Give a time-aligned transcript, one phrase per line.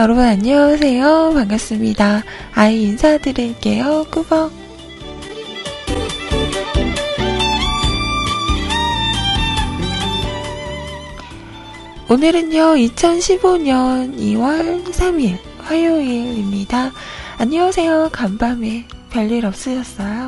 [0.00, 0.04] 짠!
[0.04, 1.32] 여러분 안녕하세요.
[1.34, 2.24] 반갑습니다.
[2.54, 4.06] 아이 인사드릴게요.
[4.10, 4.50] 꾸벅.
[12.08, 16.92] 오늘은요, 2015년 2월 3일 화요일입니다.
[17.38, 18.08] 안녕하세요.
[18.10, 20.19] 간밤에 별일 없으셨어요?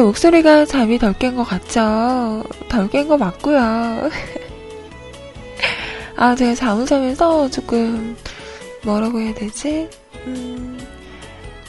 [0.00, 2.42] 제 목소리가 잠이 덜 깬 것 같죠?
[2.70, 4.08] 덜 깬 거 맞고요.
[6.16, 8.16] 아, 제가 잠을 자면서 조금
[8.82, 9.90] 뭐라고 해야 되지?
[10.26, 10.80] 음,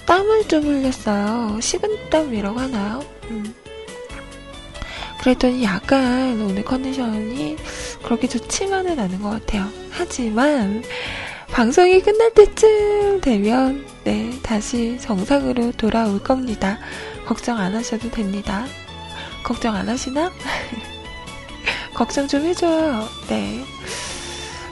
[0.05, 1.59] 땀을 좀 흘렸어요.
[1.59, 3.03] 식은 땀이라고 하나요?
[3.31, 3.53] 음.
[5.19, 7.57] 그랬더니 약간 오늘 컨디션이
[8.01, 9.67] 그렇게 좋지만은 않은 것 같아요.
[9.89, 10.85] 하지만
[11.51, 16.79] 방송이 끝날 때쯤 되면 네 다시 정상으로 돌아올 겁니다.
[17.31, 18.65] 걱정 안 하셔도 됩니다.
[19.41, 20.29] 걱정 안 하시나?
[21.95, 23.07] 걱정 좀 해줘요.
[23.29, 23.63] 네.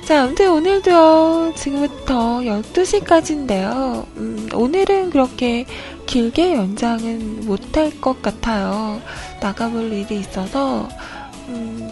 [0.03, 4.05] 자, 아무튼 오늘도요, 지금부터 12시까지인데요.
[4.17, 5.65] 음, 오늘은 그렇게
[6.05, 9.01] 길게 연장은 못할 것 같아요.
[9.39, 10.89] 나가볼 일이 있어서,
[11.47, 11.89] 음,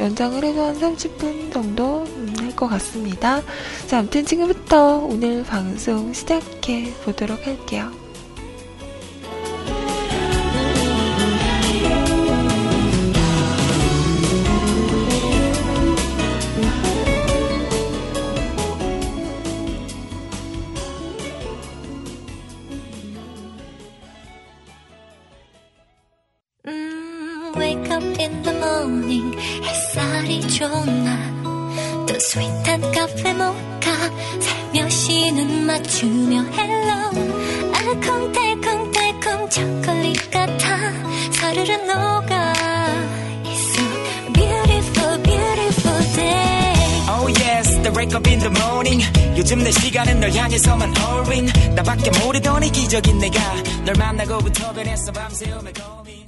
[0.00, 3.42] 연장을 해도 한 30분 정도 음, 할것 같습니다.
[3.86, 8.03] 자, 아무튼 지금부터 오늘 방송 시작해 보도록 할게요.
[49.64, 50.92] 내 시간은 널 향해서만
[51.32, 53.40] in 나밖에 모르던 이 기적인 내가
[53.86, 56.26] 널 만나고부터 변했어 밤새우며 고민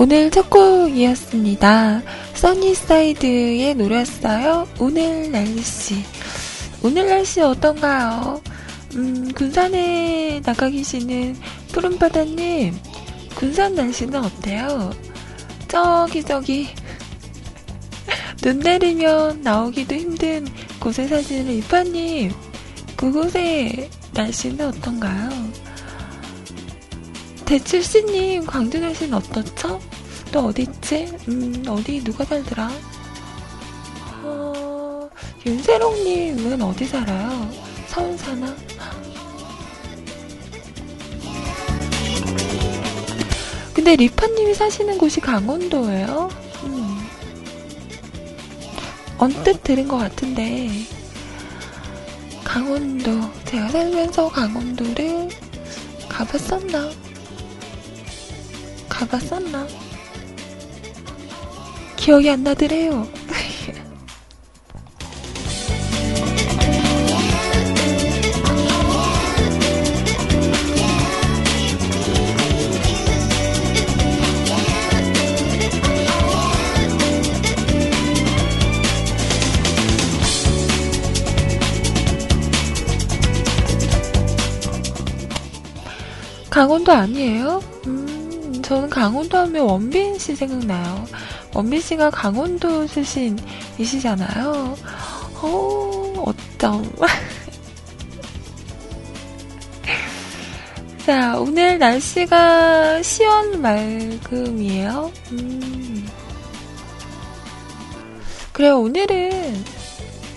[0.00, 2.02] 오늘 첫 곡이었습니다.
[2.32, 4.68] 써니사이드의 노래였어요.
[4.78, 6.02] 오늘 날씨.
[6.82, 8.40] 오늘 날씨 어떤가요?
[8.94, 11.36] 음, 군산에 나가 계시는
[11.72, 12.78] 푸른바다님,
[13.38, 14.90] 군산 날씨는 어때요?
[15.68, 16.68] 저기, 저기,
[18.42, 20.44] 눈 내리면 나오기도 힘든
[20.80, 22.32] 곳에 사시는 이파님,
[22.96, 25.30] 그곳의 날씨는 어떤가요?
[27.44, 29.80] 대출씨님, 광주 날씨는 어떻죠?
[30.32, 31.06] 또 어디있지?
[31.28, 32.72] 음, 어디 누가 살더라?
[34.24, 35.08] 어,
[35.46, 37.48] 윤세롱님은 어디 살아요?
[37.86, 38.52] 서울 사나?
[43.88, 46.28] 근데 리파님이 사시는 곳이 강원도예요?
[46.64, 46.98] 음.
[49.16, 50.68] 언뜻 들은 것 같은데
[52.44, 55.30] 강원도 제가 살면서 강원도를
[56.06, 56.90] 가봤었나?
[58.90, 59.66] 가봤었나?
[61.96, 63.08] 기억이 안 나더래요.
[86.58, 87.62] 강원도 아니에요?
[87.86, 91.04] 음, 저는 강원도 하면 원빈 씨 생각나요.
[91.54, 94.76] 원빈 씨가 강원도 출신이시잖아요.
[95.40, 96.82] 어, 어쩜.
[101.06, 105.12] 자, 오늘 날씨가 시원 맑음이에요.
[105.30, 106.08] 음.
[108.52, 109.64] 그래요, 오늘은,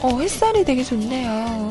[0.01, 1.69] 어, 햇살이 되게 좋네요.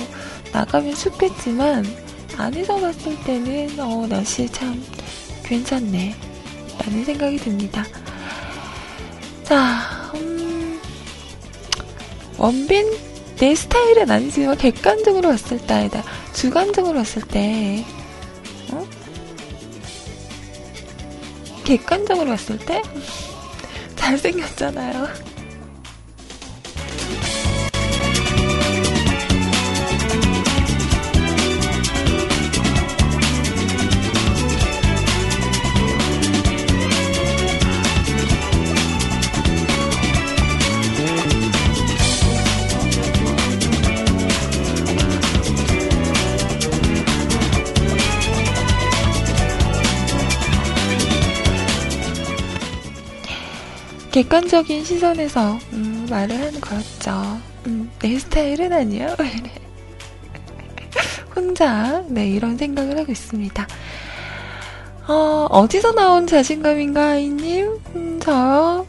[0.52, 2.09] 나가면 춥겠지만,
[2.40, 4.82] 안에서 봤을 때는, 어, 날씨 참
[5.44, 6.14] 괜찮네.
[6.84, 7.84] 라는 생각이 듭니다.
[9.44, 10.80] 자, 음,
[12.38, 16.02] 원빈 내 스타일은 아니지만 객관적으로 봤을 때 아니다.
[16.34, 17.84] 주관적으로 봤을 때
[18.70, 18.86] 어?
[21.64, 22.82] 객관적으로 봤을 때
[23.96, 25.29] 잘생겼잖아요.
[54.20, 57.40] 객관적인 시선에서 음, 말을 하는 거였죠.
[57.66, 59.16] 음, 내 스타일은 아니야.
[61.34, 63.66] 혼자 네 이런 생각을 하고 있습니다.
[65.08, 67.78] 어, 어디서 나온 자신감인가, 이님?
[67.94, 68.86] 음, 저요?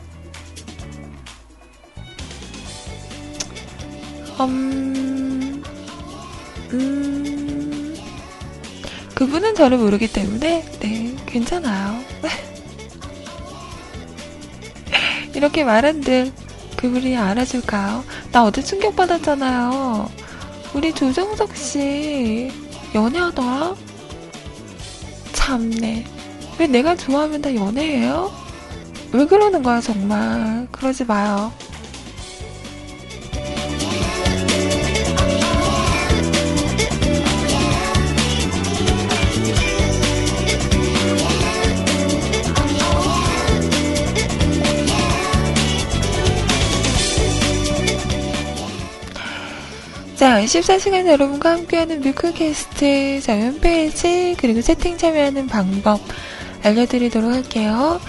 [4.42, 5.64] 음,
[6.74, 7.96] 음,
[9.16, 12.02] 그분은 저를 모르기 때문에, 네, 괜찮아요.
[15.34, 16.32] 이렇게 말한들
[16.78, 18.04] 그분이 알아줄까요?
[18.32, 20.10] 나 어제 충격받았잖아요.
[20.74, 22.52] 우리 조정석 씨
[22.96, 23.76] 연애하더라?
[25.34, 26.06] 참네.
[26.60, 28.32] 왜 내가 좋아하면 다 연애해요?
[29.12, 30.68] 왜 그러는 거야, 정말.
[30.72, 31.52] 그러지 마요.
[50.22, 56.00] 자, 14시간 여러분과 함께하는 뮤클캐스트 자, 홈페이지 그리고 채팅 참여하는 방법
[56.62, 58.00] 알려드리도록 할게요.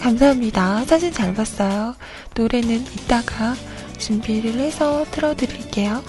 [0.00, 0.84] 감사합니다.
[0.84, 1.94] 사진 잘 봤어요.
[2.34, 3.54] 노래는 이따가
[3.98, 6.02] 준비를 해서 틀어드릴게요.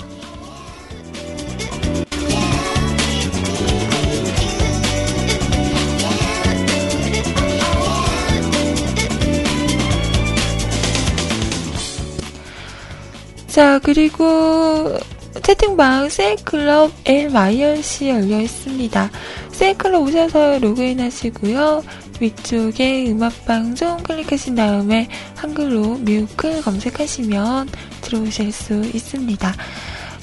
[13.48, 14.98] 자, 그리고
[15.44, 19.12] 채팅방 세이클럽 엘마이언씨 열려 있습니다.
[19.52, 21.84] 세이클럽 오셔서 로그인 하시고요.
[22.22, 27.70] 위쪽에 음악방송 클릭하신 다음에 한글로 뮤클 검색하시면
[28.02, 29.54] 들어오실 수 있습니다.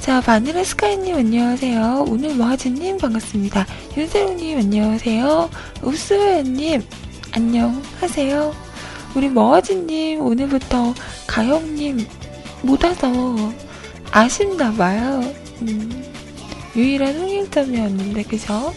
[0.00, 2.07] 자, 바닐라 스카이님 안녕하세요.
[2.09, 3.67] 오늘 머하즈님 반갑습니다.
[3.99, 5.50] 윤세롱님 안녕하세요.
[5.83, 6.83] 우스웨님
[7.33, 8.55] 안녕하세요.
[9.15, 10.95] 우리 머하즈님 오늘부터
[11.27, 12.07] 가영님
[12.62, 13.12] 못 와서
[14.12, 15.21] 아쉽나 봐요.
[15.62, 16.05] 음,
[16.75, 18.75] 유일한 홍일점이었는데, 그죠?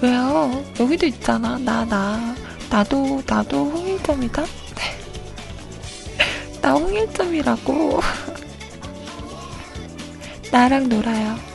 [0.00, 0.64] 왜요?
[0.78, 1.58] 여기도 있잖아.
[1.58, 2.34] 나, 나.
[2.70, 4.44] 나도, 나도 홍일점이다?
[6.62, 8.00] 나 홍일점이라고.
[10.50, 11.49] 나랑 놀아요.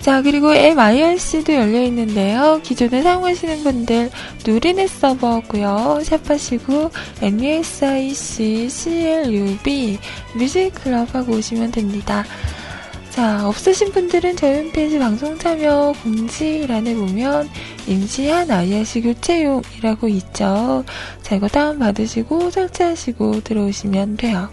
[0.00, 2.60] 자, 그리고 MIRC도 열려 있는데요.
[2.62, 4.10] 기존에 사용하시는 분들
[4.46, 6.00] 누리넷 서버고요.
[6.02, 6.90] 샵하시고
[7.20, 9.98] MUSIC CLUB
[10.34, 12.24] 뮤직 클럽 하고 오시면 됩니다.
[13.10, 17.50] 자, 없으신 분들은 저희 홈페이지 방송 참여 공지란에 보면
[17.86, 20.84] 임시한 IRC 교체용이라고 있죠.
[21.20, 24.48] 자, 이거 다운받으시고 설치하시고 들어오시면 돼요.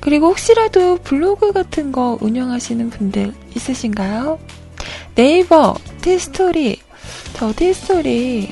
[0.00, 4.38] 그리고 혹시라도 블로그 같은 거 운영하시는 분들 있으신가요?
[5.14, 6.80] 네이버 티스토리
[7.34, 8.50] 저 티스토리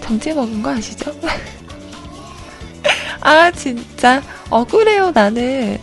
[0.00, 1.14] 정지 먹은 거 아시죠?
[3.20, 5.78] 아 진짜 억울해요 나는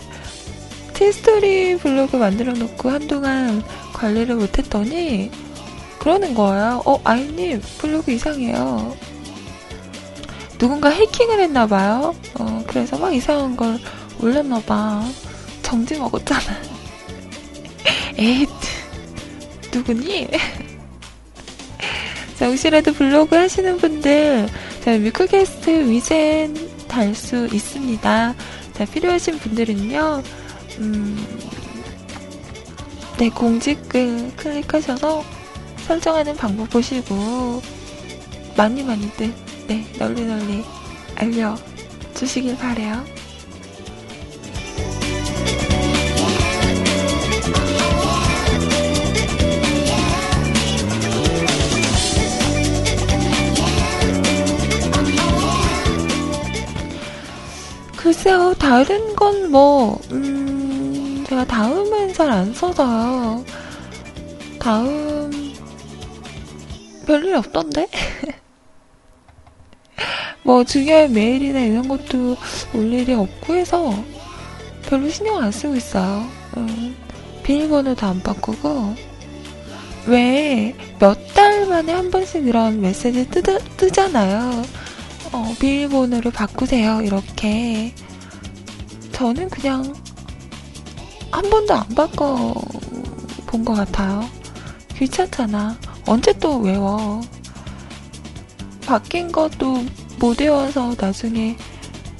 [0.93, 5.31] 티스토리 블로그 만들어 놓고 한동안 관리를 못 했더니
[6.05, 6.83] 그러는 거예요.
[6.85, 8.95] 어, 아이님, 블로그 이상해요.
[10.59, 12.15] 누군가 해킹을 했나봐요.
[12.39, 13.79] 어, 그래서 막 이상한 걸
[14.21, 15.03] 올렸나봐.
[15.61, 16.41] 정지 먹었잖아.
[18.17, 18.49] 에잇,
[19.73, 20.27] 누구니?
[22.37, 24.47] 자, 혹시라도 블로그 하시는 분들,
[24.83, 26.53] 자, 뮤크게스트 위젠
[26.87, 28.35] 달 수 있습니다.
[28.73, 30.23] 자, 필요하신 분들은요,
[30.79, 31.27] 음,
[33.17, 35.23] 네, 공지글 클릭하셔서
[35.87, 37.61] 설정하는 방법 보시고,
[38.55, 39.33] 많이 많이들,
[39.67, 40.63] 네, 널리 널리
[41.15, 43.03] 알려주시길 바래요
[58.75, 63.45] 다른 건 뭐, 음, 제가 다음은 잘 안 써서요.
[64.59, 65.31] 다음,
[67.07, 67.87] 별일 없던데?
[70.43, 72.35] 뭐, 중요한 메일이나 이런 것도
[72.73, 73.93] 올 일이 없고 해서
[74.89, 76.27] 별로 신경 안 쓰고 있어요.
[76.57, 76.97] 음,
[77.43, 78.93] 비밀번호도 안 바꾸고,
[80.07, 83.41] 왜 몇 달 만에 한 번씩 이런 메시지 뜨,
[83.77, 84.63] 뜨잖아요.
[85.31, 86.99] 어, 비밀번호를 바꾸세요.
[87.01, 87.93] 이렇게.
[89.15, 89.93] 저는 그냥
[91.31, 92.53] 한 번도 안 바꿔
[93.45, 94.27] 본 것 같아요.
[94.97, 95.77] 귀찮잖아.
[96.05, 97.21] 언제 또 외워.
[98.85, 99.85] 바뀐 것도
[100.19, 101.55] 못 외워서 나중에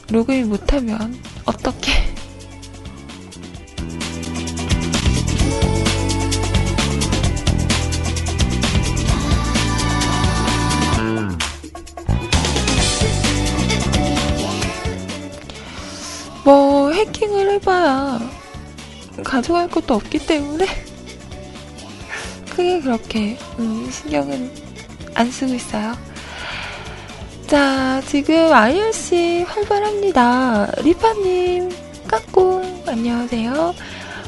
[0.09, 1.91] 로그인 못하면 어떻게?
[17.55, 18.19] 해봐야
[19.23, 20.65] 가져갈 것도 없기 때문에
[22.49, 24.51] 크게 그렇게 음, 신경은
[25.13, 25.95] 안 쓰고 있어요.
[27.47, 30.71] 자, 지금 IRC 활발합니다.
[30.81, 31.69] 리파님,
[32.07, 33.73] 까꿍, 안녕하세요.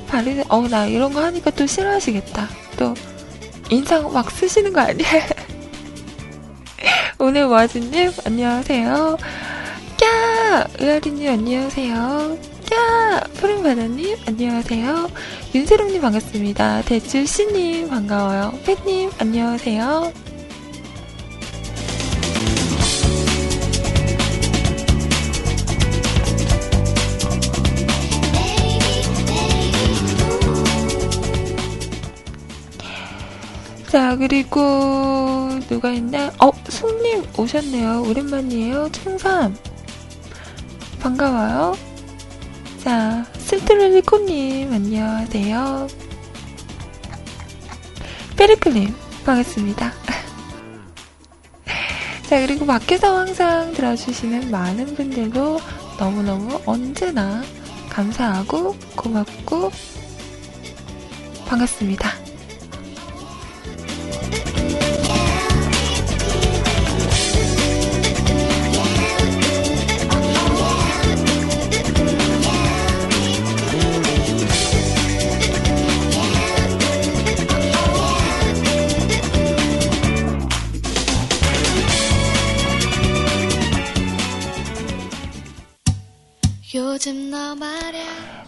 [0.07, 2.47] 바르는, 어, 나 이런 거 하니까 또 싫어하시겠다.
[2.77, 2.93] 또,
[3.69, 5.07] 인상 막 쓰시는 거 아니야?
[7.19, 9.17] 오늘 와즈님, 안녕하세요.
[9.99, 10.67] 까!
[10.79, 12.56] 의아리님, 안녕하세요.
[12.69, 13.21] 까!
[13.35, 15.09] 푸른바다님, 안녕하세요.
[15.55, 16.81] 윤세롱님, 반갑습니다.
[16.83, 18.53] 대출씨님, 반가워요.
[18.65, 20.11] 팬님, 안녕하세요.
[33.87, 34.59] 자, 그리고,
[35.69, 36.31] 누가 있나?
[36.39, 38.03] 어, 숙님 오셨네요.
[38.03, 38.89] 오랜만이에요.
[38.91, 39.55] 충삼.
[40.99, 41.73] 반가워요.
[42.87, 45.87] 자, 스트렐리코님, 안녕하세요.
[48.37, 49.91] 페리클님, 반갑습니다.
[52.29, 55.59] 자, 그리고 밖에서 항상 들어주시는 많은 분들도
[55.99, 57.43] 너무너무 언제나
[57.89, 59.69] 감사하고 고맙고
[61.45, 62.26] 반갑습니다.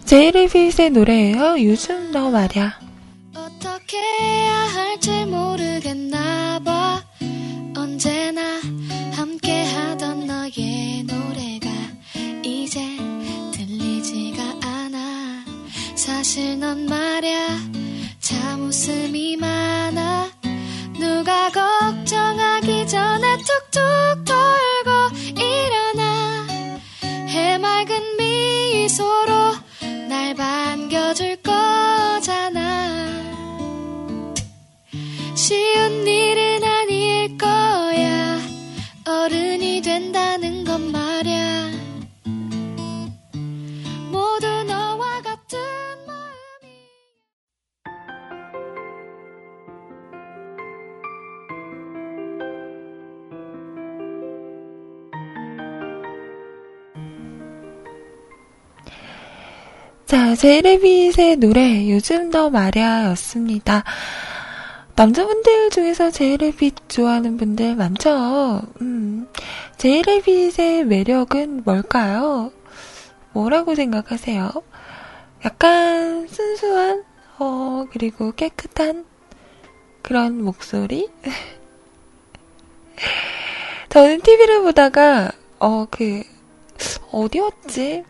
[0.10, 1.63] 제이레빗의 노래예요.
[1.63, 2.88] 요즘 너 말야.
[60.39, 63.84] 제이레빗의 노래, 요즘 더 말야 였습니다.
[64.96, 68.62] 남자분들 중에서 제이레빗 좋아하는 분들 많죠?
[68.79, 69.27] 음,
[69.77, 72.53] 제이레빗의 매력은 뭘까요?
[73.34, 74.50] 뭐라고 생각하세요?
[75.43, 77.03] 약간 순수한,
[77.39, 79.05] 어, 그리고 깨끗한
[80.01, 81.10] 그런 목소리?
[83.89, 86.24] 저는 TV를 보다가, 어, 그,
[87.12, 88.05] 어디였지?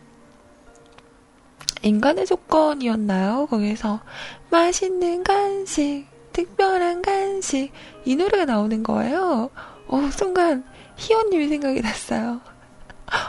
[1.82, 3.48] 인간의 조건이었나요?
[3.50, 4.02] 거기서
[4.50, 7.72] 맛있는 간식, 특별한 간식,
[8.06, 9.50] 이 노래가 나오는 거예요.
[9.88, 10.64] 어, 순간
[10.98, 12.42] 희원님이 생각이 났어요.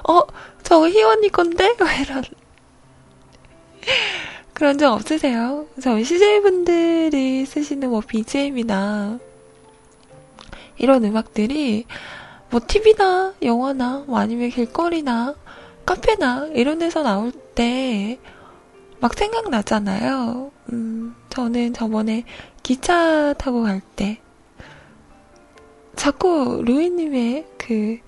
[0.08, 0.20] 어,
[0.62, 1.74] 저거 희원이 건데?
[2.02, 2.22] 이런.
[4.52, 5.66] 그런 적 없으세요?
[5.80, 9.18] 저희 CJ분들이 쓰시는 뭐 BGM이나
[10.76, 11.86] 이런 음악들이
[12.50, 15.34] 뭐 TV나 영화나 뭐 아니면 길거리나
[15.86, 18.18] 카페나 이런 데서 나올 때
[19.00, 20.50] 막 생각나잖아요.
[20.72, 22.24] 음, 저는 저번에
[22.62, 24.20] 기차 타고 갈 때
[25.96, 27.98] 자꾸 루이님의 그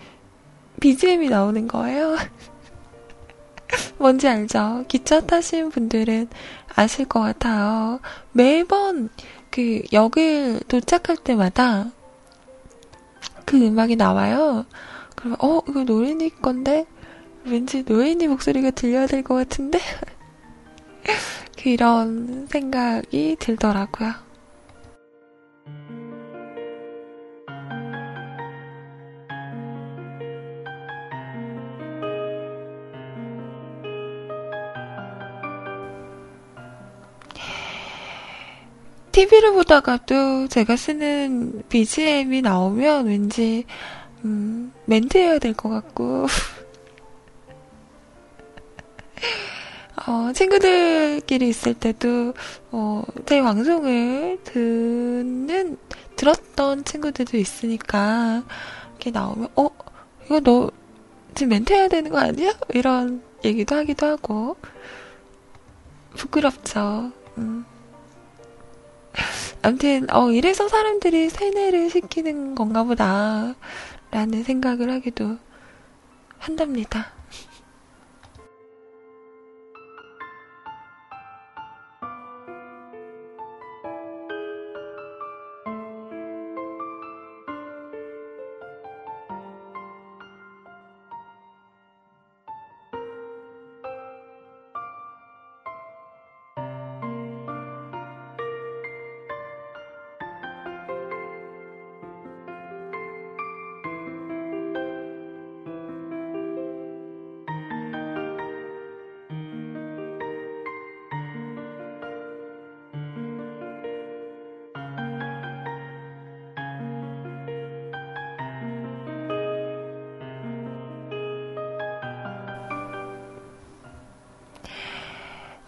[0.81, 2.17] BGM이 나오는 거예요.
[3.99, 4.85] 뭔지 알죠?
[4.89, 6.29] 기차 타신 분들은
[6.75, 8.01] 아실 것 같아요.
[8.33, 9.09] 매번
[9.51, 11.91] 그 역을 도착할 때마다
[13.45, 14.65] 그 음악이 나와요.
[15.17, 16.87] 그러면, 어, 이거 노인이 건데?
[17.45, 19.79] 왠지 노인이 목소리가 들려야 될 것 같은데?
[21.59, 24.13] 그런 생각이 들더라고요.
[39.13, 43.65] TV를 보다가도 제가 쓰는 BGM이 나오면 왠지,
[44.25, 46.27] 음, 멘트해야 될 것 같고,
[49.97, 52.35] 어, 친구들끼리 있을 때도,
[52.71, 55.77] 어, 제 방송을 듣는,
[56.17, 58.43] 들었던 친구들도 있으니까,
[58.91, 59.69] 이렇게 나오면, 어,
[60.25, 60.71] 이거 너
[61.35, 62.53] 지금 멘트 해야 되는 거 아니야?
[62.71, 64.57] 이런 얘기도 하기도 하고,
[66.17, 67.13] 부끄럽죠.
[67.39, 67.65] 음.
[69.63, 73.55] 아무튼, 어, 이래서 사람들이 세뇌를 시키는 건가 보다.
[74.11, 75.39] 라는 생각을 하기도
[76.39, 77.13] 한답니다.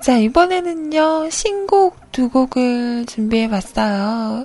[0.05, 4.45] 자, 이번에는요, 신곡 두 곡을 준비해 봤어요.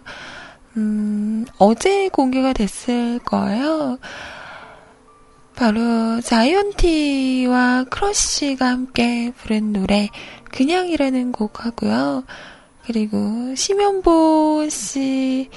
[0.77, 3.99] 음, 어제 공개가 됐을 거예요.
[5.57, 10.07] 바로 자이언티와 크러쉬가 함께 부른 노래
[10.53, 12.23] 그냥이라는 곡 하고요.
[12.85, 15.49] 그리고 심연보 씨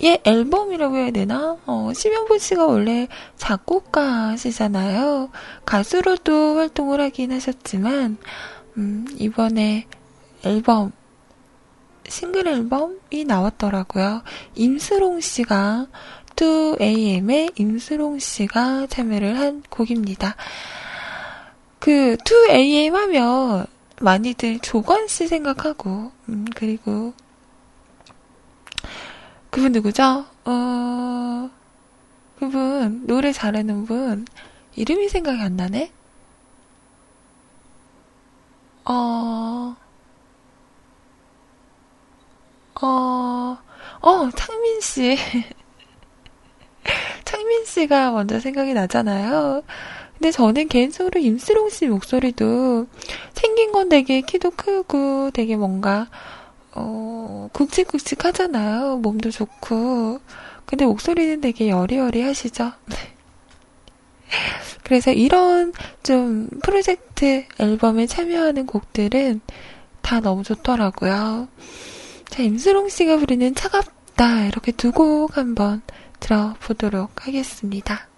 [0.00, 1.56] 의 앨범이라고 해야 되나?
[1.66, 5.30] 어, 심연보 씨가 원래 작곡가시잖아요.
[5.64, 8.16] 가수로도 활동을 하긴 하셨지만
[8.78, 9.86] 음, 이번에
[10.44, 10.92] 앨범,
[12.08, 14.22] 싱글 앨범이 나왔더라고요.
[14.54, 15.88] 임스롱 씨가
[16.36, 20.36] 2AM의 임스롱 씨가 참여를 한 곡입니다.
[21.80, 23.66] 그 2AM 하면
[24.00, 27.12] 많이들 조건 씨 생각하고 음, 그리고
[29.50, 30.24] 그분 누구죠?
[30.44, 31.50] 어
[32.38, 34.24] 그분 노래 잘하는 분
[34.76, 35.90] 이름이 생각이 안 나네.
[38.88, 39.76] 어,
[42.80, 43.58] 어,
[44.00, 45.18] 어, 창민 씨.
[47.24, 49.62] 창민 씨가 먼저 생각이 나잖아요.
[50.14, 52.86] 근데 저는 개인적으로 임수롱 씨 목소리도
[53.34, 56.08] 생긴 건 되게 키도 크고 되게 뭔가,
[56.72, 58.96] 어, 굵직굵직 하잖아요.
[58.96, 60.20] 몸도 좋고.
[60.64, 62.72] 근데 목소리는 되게 여리여리 하시죠?
[64.84, 69.40] 그래서 이런 좀 프로젝트 앨범에 참여하는 곡들은
[70.02, 71.48] 다 너무 좋더라고요.
[72.28, 75.82] 자, 임수롱 씨가 부르는 차갑다 이렇게 두 곡 한번
[76.20, 78.08] 들어보도록 하겠습니다.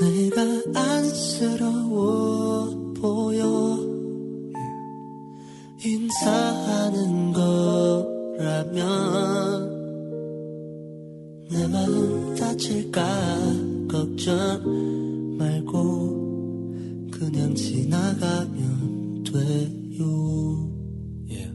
[0.00, 0.42] 내가
[0.78, 2.66] 안쓰러워
[3.00, 3.46] 보여
[5.84, 7.32] 인사하는
[8.36, 8.86] 거라면
[11.56, 19.96] 내 마음 다칠까 걱정 말고 그냥 지나가면 돼요.
[21.26, 21.52] Yeah.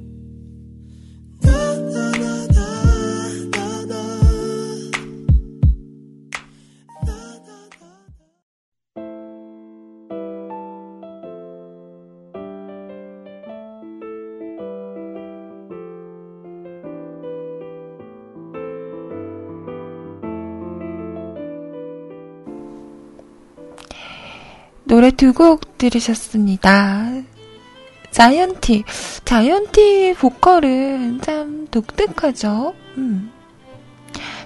[24.91, 27.23] 노래 두 곡 들으셨습니다.
[28.11, 28.83] 자이언티.
[29.23, 32.75] 자이언티 보컬은 참 독특하죠?
[32.97, 33.31] 음.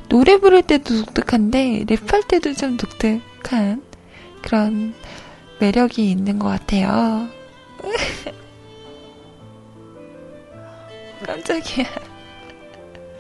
[0.08, 3.82] 노래 부를 때도 독특한데, 랩할 때도 좀 독특한
[4.44, 4.94] 그런
[5.60, 7.28] 매력이 있는 것 같아요.
[11.26, 11.88] 깜짝이야.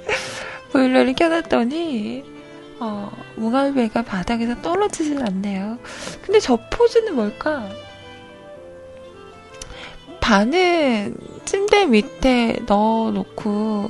[0.71, 2.34] 보일러를 켜놨더니,
[2.79, 5.79] 어, 뭉알배가 바닥에서 떨어지질 않네요.
[6.21, 7.69] 근데 저 포즈는 뭘까?
[10.19, 13.89] 반은 침대 밑에 넣어놓고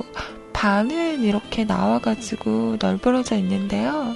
[0.52, 4.14] 반은 이렇게 나와가지고 널브러져 있는데요.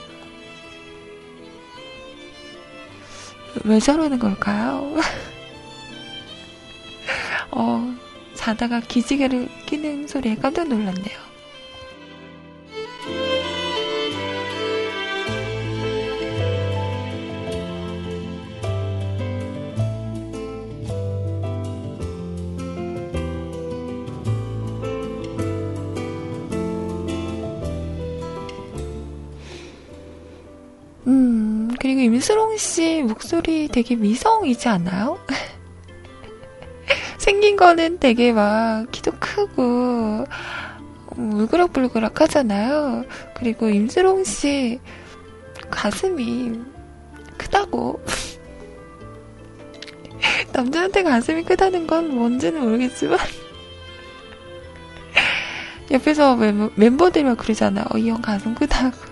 [3.64, 4.94] 왜 저러는 걸까요?
[7.50, 7.94] 어,
[8.34, 11.29] 자다가 기지개를 끼는 소리에 깜짝 놀랐네요.
[32.20, 35.18] 임수롱 씨 목소리 되게 미성이지 않아요?
[37.16, 40.26] 생긴 거는 되게 막 키도 크고
[41.16, 43.06] 음, 울그락불그락 하잖아요.
[43.34, 44.80] 그리고 임수롱 씨
[45.70, 46.60] 가슴이
[47.38, 48.04] 크다고.
[50.52, 53.18] 남자한테 가슴이 크다는 건 뭔지는 모르겠지만
[55.90, 57.86] 옆에서 멤버, 멤버들이 막 그러잖아.
[57.88, 59.09] 어, 이 형 가슴 크다고.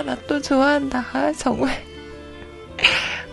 [0.00, 1.04] 아, 나또 좋아한다.
[1.12, 1.84] 아, 정말.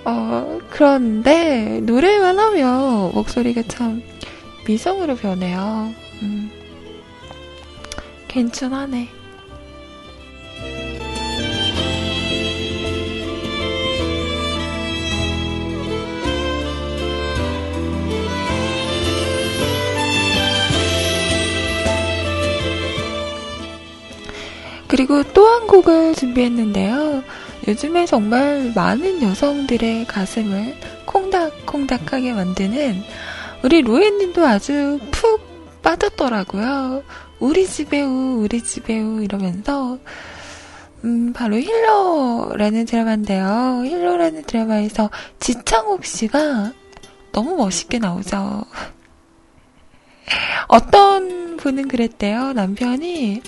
[0.04, 4.04] 어, 그런데, 노래만 하면 목소리가 참
[4.68, 5.94] 미성으로 변해요.
[6.22, 6.52] 음.
[8.28, 9.08] 괜찮하네.
[24.88, 27.24] 그리고 또 한 곡을 준비했는데요.
[27.68, 33.04] 요즘에 정말 많은 여성들의 가슴을 콩닥콩닥하게 만드는
[33.64, 37.04] 우리 로에님도 아주 푹 빠졌더라고요.
[37.40, 39.98] 우리 집에 우, 우리 집에 우 이러면서
[41.04, 43.84] 음, 바로 힐러라는 드라마인데요.
[43.86, 46.72] 힐러라는 드라마에서 지창욱 씨가
[47.32, 48.64] 너무 멋있게 나오죠.
[50.68, 52.54] 어떤 분은 그랬대요.
[52.54, 53.42] 남편이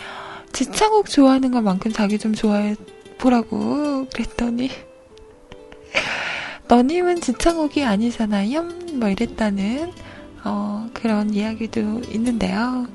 [0.53, 2.75] 지창욱 좋아하는 것만큼 자기 좀 좋아해
[3.17, 4.69] 보라고 그랬더니
[6.67, 8.63] 너님은 지창욱이 아니잖아요?
[8.93, 9.91] 뭐 이랬다는
[10.43, 12.87] 어, 그런 이야기도 있는데요.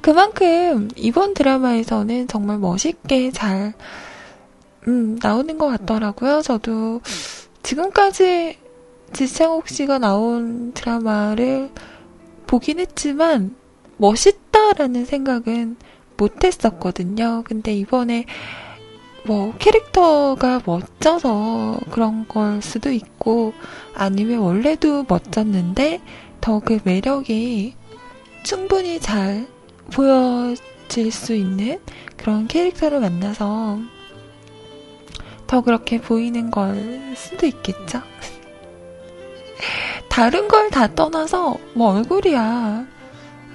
[0.00, 3.74] 그만큼 이번 드라마에서는 정말 멋있게 잘
[4.88, 6.42] 음, 나오는 것 같더라고요.
[6.42, 7.00] 저도
[7.62, 8.58] 지금까지
[9.12, 11.70] 지창욱 씨가 나온 드라마를
[12.46, 13.54] 보긴 했지만
[13.96, 15.76] 멋있다라는 생각은
[16.16, 17.42] 못 했었거든요.
[17.44, 18.26] 근데 이번에
[19.24, 23.52] 뭐 캐릭터가 멋져서 그런 걸 수도 있고
[23.94, 26.00] 아니면 원래도 멋졌는데
[26.40, 27.74] 더 그 매력이
[28.42, 29.46] 충분히 잘
[29.92, 31.78] 보여질 수 있는
[32.16, 33.78] 그런 캐릭터를 만나서
[35.46, 38.02] 더 그렇게 보이는 걸 수도 있겠죠?
[40.08, 42.86] 다른 걸 다 떠나서 뭐 얼굴이야.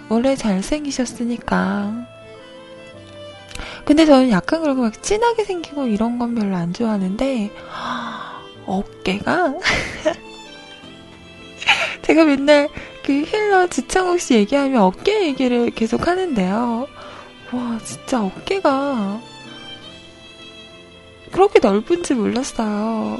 [0.09, 2.07] 원래 잘생기셨으니까.
[3.85, 7.51] 근데 저는 약간 그리고 막 진하게 생기고 이런 건 별로 안 좋아하는데,
[8.65, 9.55] 어깨가?
[12.03, 12.69] 제가 맨날
[13.03, 16.87] 그 힐러 지창욱 씨 얘기하면 어깨 얘기를 계속 하는데요.
[17.53, 19.21] 와, 진짜 어깨가
[21.31, 23.19] 그렇게 넓은지 몰랐어요.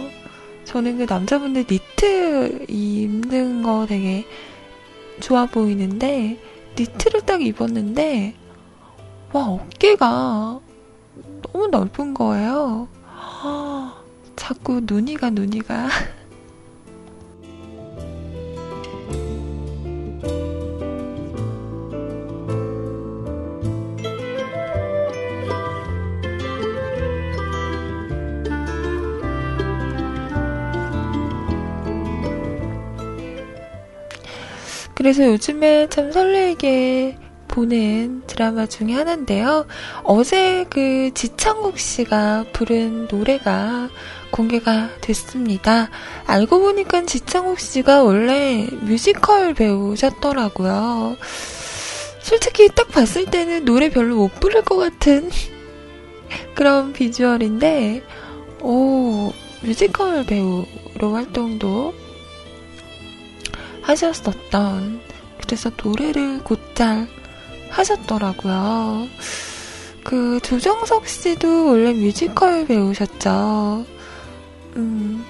[0.66, 4.26] 저는 그 남자분들 니트 입는 거 되게
[5.22, 6.38] 좋아 보이는데,
[6.78, 8.36] 니트를 딱 입었는데,
[9.34, 10.60] 와, 어깨가
[11.42, 12.88] 너무 넓은 거예요.
[14.36, 15.88] 자꾸 눈이가 눈이가.
[34.98, 39.68] 그래서 요즘에 참 설레게 보는 드라마 중에 하나인데요.
[40.04, 43.90] 어제 그 지창욱 씨가 부른 노래가
[44.32, 45.92] 공개가 됐습니다.
[46.26, 51.18] 알고 보니까 지창욱 씨가 원래 뮤지컬 배우셨더라고요.
[52.20, 55.30] 솔직히 딱 봤을 때는 노래 별로 못 부를 것 같은
[56.56, 58.02] 그런 비주얼인데,
[58.64, 59.32] 오,
[59.62, 61.94] 뮤지컬 배우로 활동도
[63.88, 65.02] 하셨었던,
[65.42, 67.08] 그래서 노래를 곧잘
[67.70, 69.08] 하셨더라고요.
[70.04, 73.86] 그 조정석 씨도 원래 뮤지컬 배우셨죠.
[74.76, 75.24] 음.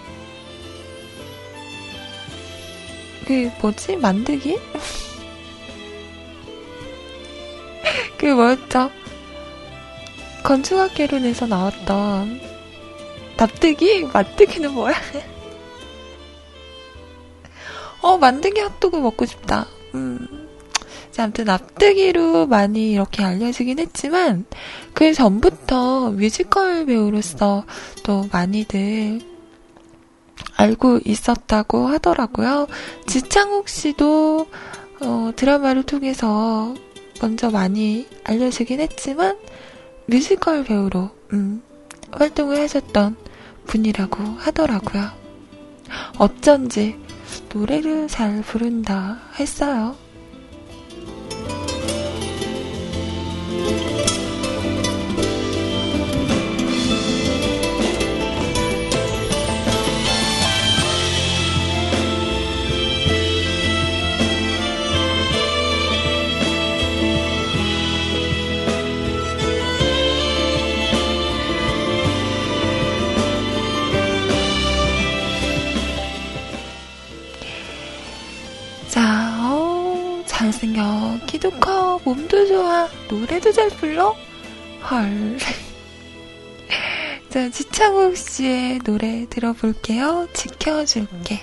[3.25, 3.97] 그 뭐지?
[3.97, 4.57] 만들기?
[8.17, 8.89] 그 뭐였죠?
[10.43, 12.39] 건축학개론에서 나왔던
[13.37, 14.05] 납뜨기?
[14.13, 14.95] 만뜨기는 뭐야?
[18.07, 19.67] 어, 만득이 핫도그 먹고 싶다.
[19.93, 20.47] 음.
[21.19, 24.45] 아무튼 납득이로 많이 이렇게 알려지긴 했지만
[24.93, 27.65] 그 전부터 뮤지컬 배우로서
[28.03, 29.19] 또 많이들
[30.55, 32.67] 알고 있었다고 하더라고요.
[33.07, 34.47] 지창욱 씨도
[35.01, 36.73] 어, 드라마를 통해서
[37.19, 39.37] 먼저 많이 알려지긴 했지만
[40.05, 41.61] 뮤지컬 배우로 음,
[42.11, 43.17] 활동을 하셨던
[43.65, 45.09] 분이라고 하더라고요.
[46.19, 47.06] 어쩐지
[47.57, 49.95] 노래를 잘 부른다 했어요.
[80.57, 84.15] 잘생겨, 키도 커, 몸도 좋아, 노래도 잘 불러?
[84.89, 85.37] 헐.
[87.29, 90.27] 자, 지창욱 씨의 노래 들어볼게요.
[90.33, 91.41] 지켜줄게.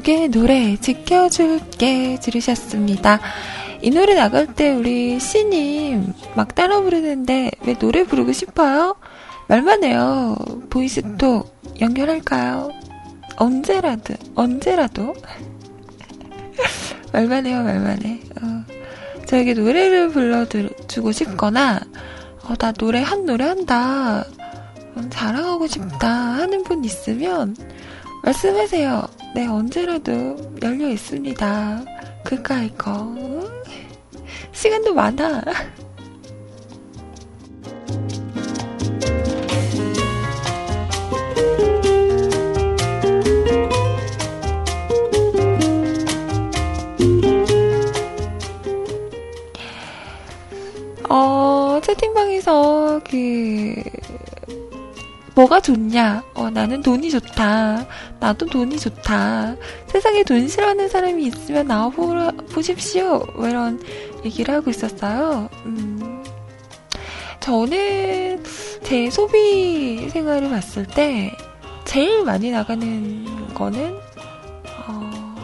[0.00, 3.20] 지창욱의 노래 지켜줄게 들으셨습니다.
[3.82, 8.96] 이 노래 나갈 때 우리 씨님 막 따라 부르는데 왜 노래 부르고 싶어요?
[9.48, 10.36] 말만 해요.
[10.68, 12.70] 보이스톡 연결할까요?
[13.36, 15.14] 언제라도 언제라도
[17.12, 18.20] 말만 해요 말만 해.
[18.42, 18.64] 어.
[19.26, 21.80] 저에게 노래를 불러주고 싶거나
[22.44, 24.24] 어, 나 노래 한 노래 한다.
[25.10, 27.56] 자랑하고 싶다 하는 분 있으면
[28.24, 29.19] 말씀하세요.
[29.32, 31.84] 네, 언제라도 열려 있습니다.
[32.24, 33.14] 그까이 거.
[34.52, 35.42] 시간도 많아.
[51.08, 53.82] 어, 채팅방에서 그
[55.40, 56.22] 뭐가 좋냐?
[56.34, 57.86] 어, 나는 돈이 좋다.
[58.18, 59.56] 나도 돈이 좋다.
[59.86, 63.24] 세상에 돈 싫어하는 사람이 있으면 나와보십시오.
[63.34, 63.82] 뭐 이런
[64.22, 65.48] 얘기를 하고 있었어요.
[65.64, 66.22] 음,
[67.40, 68.44] 저는
[68.82, 71.32] 제 소비 생활을 봤을 때
[71.86, 73.98] 제일 많이 나가는 거는
[74.88, 75.36] 어,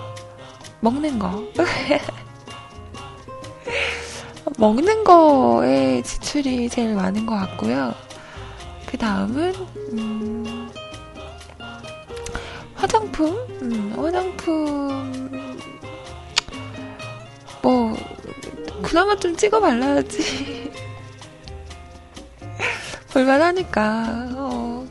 [0.81, 1.43] 먹는 거.
[4.59, 7.95] 먹는 거에 지출이 제일 많은 것 같고요.
[8.97, 9.53] 그 다음은
[9.93, 10.71] 음,
[12.75, 15.31] 화장품, 음, 화장품
[17.61, 17.95] 뭐
[18.83, 20.73] 그나마 좀 찍어 발라야지.
[23.13, 24.87] 볼만하니까, 어,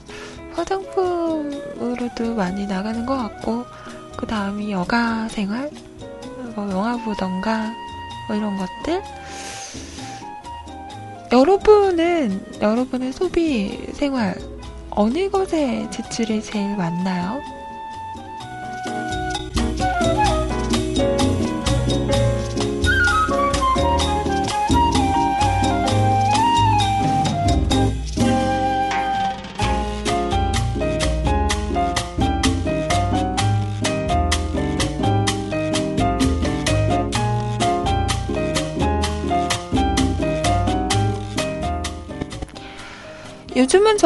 [0.54, 3.66] 화장품으로도 많이 나가는 것 같고,
[4.18, 5.72] 그 다음이 여가 생활?
[6.56, 7.74] 뭐 영화 보던가,
[8.28, 9.02] 뭐 이런 것들?
[11.32, 14.36] 여러분은, 여러분의 소비 생활,
[14.90, 17.42] 어느 것에 지출이 제일 많나요?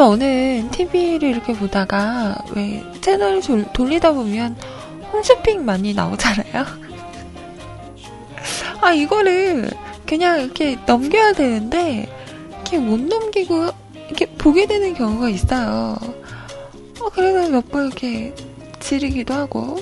[0.00, 4.56] 저는 TV를 이렇게 보다가 왜 채널을 돌, 돌리다 보면
[5.12, 6.64] 홈쇼핑 많이 나오잖아요.
[8.80, 9.68] 아, 이거를
[10.06, 12.08] 그냥 이렇게 넘겨야 되는데,
[12.52, 13.70] 이렇게 못 넘기고,
[14.06, 15.98] 이렇게 보게 되는 경우가 있어요.
[17.00, 18.34] 어, 그래서 몇 번 이렇게
[18.80, 19.76] 지르기도 하고.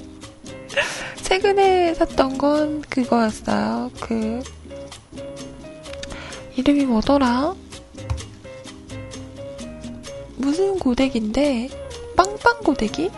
[1.22, 3.90] 최근에 샀던 건 그거였어요.
[4.00, 4.42] 그,
[6.56, 7.54] 이름이 뭐더라?
[10.42, 11.68] 무슨 고데기인데
[12.16, 13.10] 빵빵 고데기?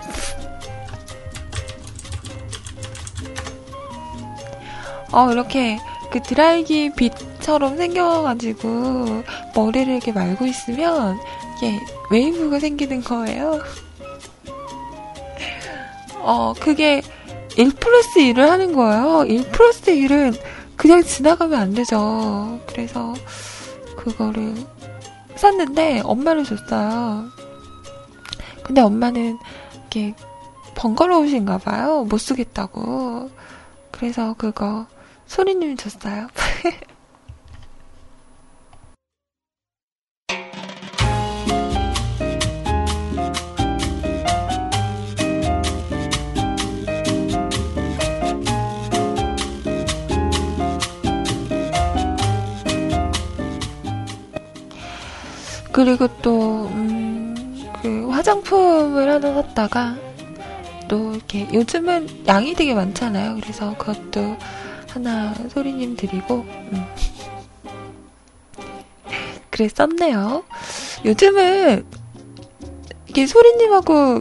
[5.11, 5.79] 어 이렇게
[6.11, 9.23] 그 드라이기 빗처럼 생겨가지고
[9.55, 11.19] 머리를 이렇게 말고 있으면
[11.57, 13.61] 이게 웨이브가 생기는 거예요.
[16.21, 17.03] 어 그게
[17.57, 19.25] 1 플러스 1을 하는 거예요.
[19.25, 20.39] 1 플러스 1은
[20.77, 22.61] 그냥 지나가면 안 되죠.
[22.67, 23.15] 그래서
[23.97, 24.55] 그거를
[25.45, 27.29] 샀는데 엄마를 줬어요.
[28.63, 29.39] 근데 엄마는
[29.75, 30.15] 이렇게
[30.75, 32.05] 번거로우신가 봐요.
[32.05, 33.31] 못 쓰겠다고.
[33.91, 34.87] 그래서 그거
[35.27, 36.29] 소리님 줬어요.
[55.75, 57.35] 그리고 또, 음,
[57.83, 59.97] 그 화장품을 하나 샀다가
[60.87, 63.35] 또 이렇게 요즘은 양이 되게 많잖아요.
[63.41, 64.37] 그래서 그것도
[64.89, 66.85] 하나 소리님 드리고, 음.
[69.51, 70.45] 그래 썼네요.
[71.05, 71.85] 요즘은
[73.09, 74.21] 이게 소리님하고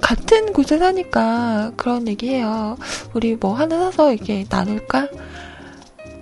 [0.00, 2.78] 같은 곳에 사니까 그런 얘기해요.
[3.12, 5.06] 우리 뭐 하나 사서 이렇게 나눌까?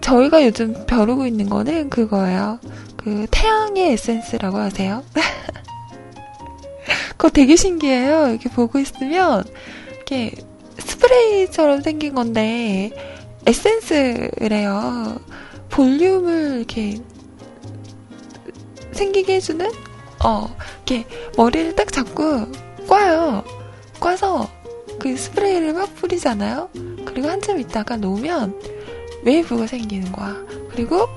[0.02, 2.58] 저희가 요즘 벼르고 있는 거는 그거예요.
[3.04, 5.02] 그 태양의 에센스라고 하세요.
[7.16, 8.28] 그거 되게 신기해요.
[8.28, 9.44] 이렇게 보고 있으면
[9.96, 10.32] 이렇게
[10.78, 12.90] 스프레이처럼 생긴 건데
[13.46, 15.20] 에센스래요.
[15.68, 17.00] 볼륨을 이렇게
[18.92, 19.70] 생기게 해주는
[20.24, 20.54] 어
[20.86, 21.06] 이렇게
[21.36, 22.46] 머리를 딱 잡고
[22.88, 23.42] 꽈요.
[23.98, 24.48] 꽈서
[24.98, 26.68] 그 스프레이를 막 뿌리잖아요.
[27.04, 28.60] 그리고 한참 있다가 놓으면
[29.24, 30.36] 웨이브가 생기는 거야.
[30.70, 31.08] 그리고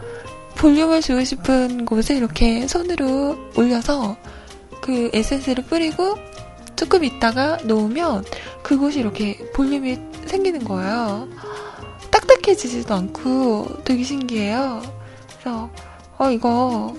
[0.57, 4.17] 볼륨을 주고 싶은 곳에 이렇게 손으로 올려서
[4.81, 6.17] 그 에센스를 뿌리고
[6.75, 8.23] 조금 있다가 놓으면
[8.61, 11.27] 그곳이 이렇게 볼륨이 생기는 거예요.
[12.11, 14.81] 딱딱해지지도 않고 되게 신기해요.
[15.39, 15.69] 그래서
[16.17, 16.95] 어 이거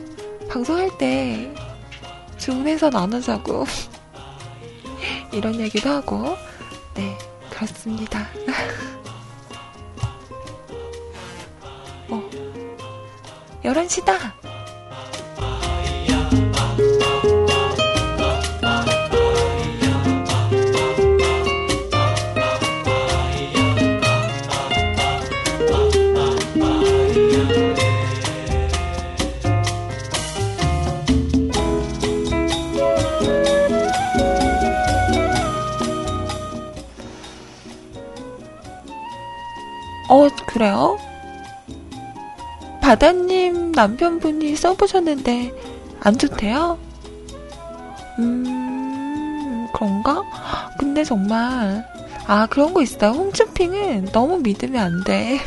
[0.48, 1.52] 방송할 때
[2.38, 3.64] 주문해서 나누자고
[5.32, 6.36] 이런 얘기도 하고
[6.94, 7.16] 네
[7.50, 8.26] 그렇습니다.
[13.66, 14.32] 11시다!
[40.08, 40.96] 어, 그래요?
[42.86, 45.52] 바다님 남편분이 써보셨는데
[45.98, 46.78] 안 좋대요?
[48.20, 50.22] 음, 그런가?
[50.78, 51.84] 근데 정말,
[52.28, 53.10] 아, 그런 거 있어요.
[53.10, 55.40] 홈쇼핑은 너무 믿으면 안 돼.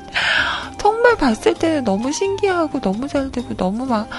[0.78, 4.10] 정말 봤을 때는 너무 신기하고 너무 잘 되고 너무 막,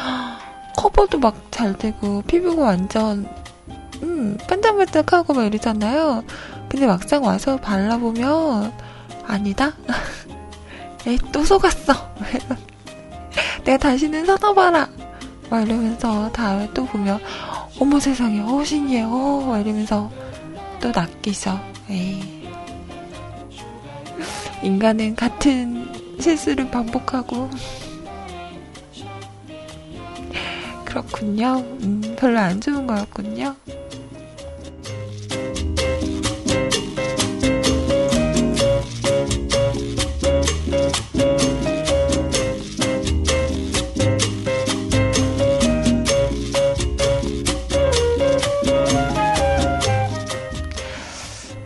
[0.75, 3.27] 커버도 막 잘 되고 피부가 완전,
[4.01, 6.23] 음, 반짝반짝하고 막 이러잖아요.
[6.69, 8.73] 근데 막상 와서 발라보면,
[9.27, 9.73] 아니다?
[11.07, 11.93] 에이, 또 속았어.
[13.63, 14.87] 내가 다시는 사다봐라.
[15.49, 17.19] 막 이러면서 다음에 또 보면,
[17.79, 20.11] 어머 세상에, 어, 신기해, 어, 막 이러면서
[20.79, 21.59] 또 낚이죠.
[21.89, 22.47] 에이.
[24.63, 25.87] 인간은 같은
[26.19, 27.49] 실수를 반복하고.
[30.85, 31.63] 그렇군요.
[31.81, 33.55] 음, 별로 안 좋은 거였군요.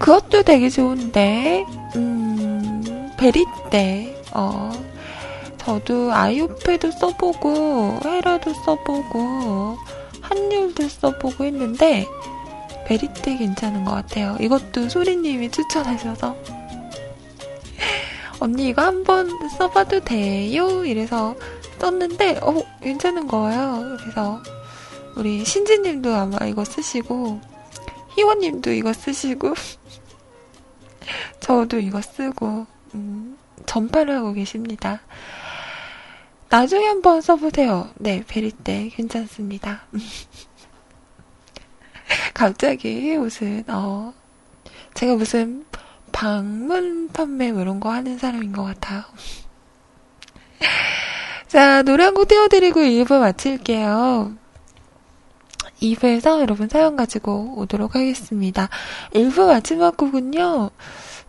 [0.05, 4.71] 그것도 되게 좋은데, 음, 베리떼, 어,
[5.57, 9.75] 저도 아이오페도 써보고, 헤라도 써보고,
[10.21, 12.05] 한율도 써보고 했는데,
[12.85, 14.37] 베리떼 괜찮은 것 같아요.
[14.39, 16.35] 이것도 소리님이 추천하셔서.
[18.39, 19.27] 언니 이거 한번
[19.57, 20.85] 써봐도 돼요?
[20.85, 21.33] 이래서
[21.79, 23.97] 썼는데, 어, 괜찮은 거예요.
[24.01, 24.39] 그래서,
[25.15, 27.54] 우리 신지님도 아마 이거 쓰시고,
[28.15, 29.53] 희원님도 이거 쓰시고,
[31.39, 35.01] 저도 이거 쓰고, 음, 전파를 하고 계십니다.
[36.49, 37.89] 나중에 한번 써보세요.
[37.95, 39.85] 네, 베리떼 괜찮습니다.
[42.33, 44.13] 갑자기 무슨, 어,
[44.93, 45.65] 제가 무슨
[46.11, 49.03] 방문 판매 뭐 이런 거 하는 사람인 것 같아요.
[51.47, 54.33] 자, 노래 한 곡 띄워드리고 1부 마칠게요.
[55.81, 58.69] 2부에서 여러분 사연 가지고 오도록 하겠습니다.
[59.13, 60.69] 1부 마지막 곡은요,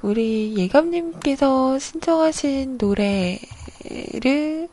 [0.02, 4.68] 우리 예감님께서 신청하신 노래를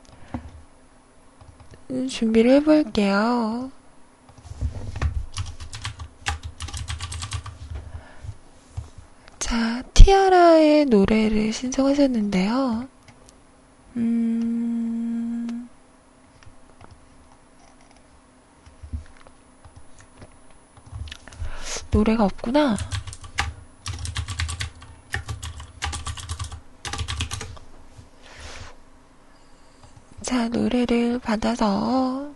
[2.09, 3.71] 준비를 해볼게요.
[9.39, 12.87] 자, 티아라의 노래를 신청하셨는데요.
[13.97, 15.62] 음,
[21.93, 22.75] 노래가 없구나.
[30.23, 32.33] 자, 노래를 받아서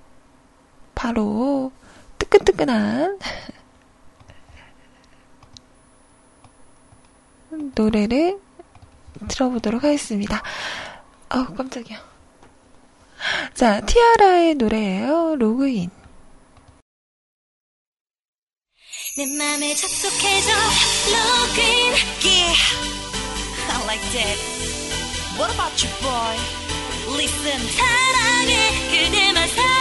[0.93, 1.71] 바로
[2.19, 3.17] 뜨끈뜨끈한
[7.73, 8.39] 노래를
[9.27, 10.43] 들어보도록 하겠습니다.
[11.29, 11.97] 아우, 깜짝이야.
[13.55, 15.35] 자, 티아라의 노래예요.
[15.37, 15.96] 로그인.
[19.16, 20.52] 내 맘에 접속해줘
[21.12, 22.54] login Yeah,
[23.68, 24.38] I like that.
[25.36, 26.36] What about you, boy?
[27.16, 28.54] Listen, 사랑해
[28.90, 29.75] 그대만 사랑해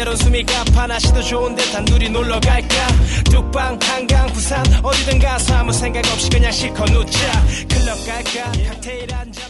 [0.00, 2.74] 때론 숨이 가파 날씨도 좋은데 단둘이 놀러 갈까?
[3.30, 7.18] 뚝방 한강 부산 어디든 가서 아무 생각 없이 그냥 실컷 웃자.
[7.68, 8.50] 클럽 갈까?
[8.52, 9.49] 칵테일 한잔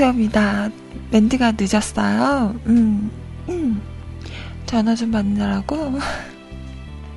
[0.00, 0.70] 죄송합니다.
[1.10, 2.54] 멘트가 늦었어요.
[2.66, 3.10] 음,
[3.50, 3.82] 음.
[4.64, 5.98] 전화 좀 받느라고.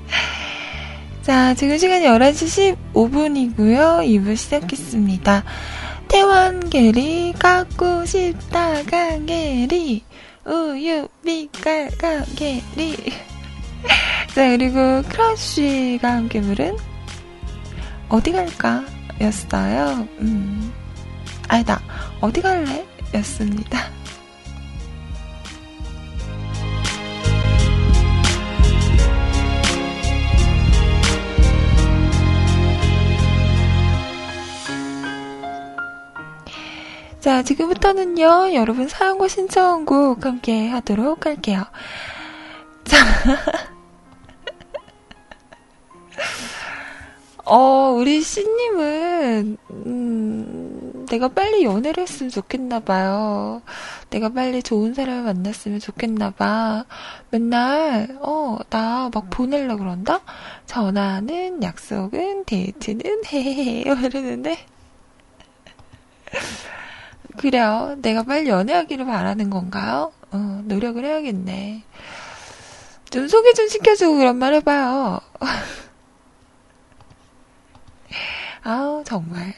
[1.23, 4.05] 자, 지금 시간이 11시 15분이고요.
[4.05, 5.43] 2부 시작했습니다.
[6.09, 10.03] 태원 게리 갖고 싶다 강게리
[10.45, 12.97] 우유 빛깔 강게리
[14.35, 16.77] 자 그리고 크러쉬가 함께 부른
[18.09, 18.83] 어디 갈까
[19.21, 20.52] 였어요 음
[22.23, 23.91] 어디 갈래 였습니다
[37.19, 41.63] 자, 지금부터는요, 여러분 사연과 신청곡 함께 하도록 할게요.
[42.83, 42.97] 자.
[47.45, 50.62] 어, 우리 씨님은, 음,
[51.09, 53.61] 내가 빨리 연애를 했으면 좋겠나 봐요.
[54.09, 56.85] 내가 빨리 좋은 사람을 만났으면 좋겠나 봐.
[57.31, 60.21] 맨날, 어, 나 막 보내려 그런다?
[60.65, 64.57] 전화는, 약속은, 데이트는, 헤헤헤, 이러는데.
[67.37, 67.95] 그래요.
[67.99, 70.11] 내가 빨리 연애하기를 바라는 건가요?
[70.31, 71.83] 어, 노력을 해야겠네.
[73.09, 75.19] 좀 소개 좀 시켜주고 그런 말 해봐요.
[78.63, 79.53] 아우, 정말.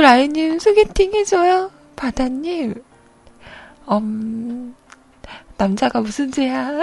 [0.00, 1.70] 라이님 소개팅 해줘요.
[1.96, 2.74] 바다님.
[3.90, 4.74] 음,
[5.56, 6.70] 남자가 무슨 죄야.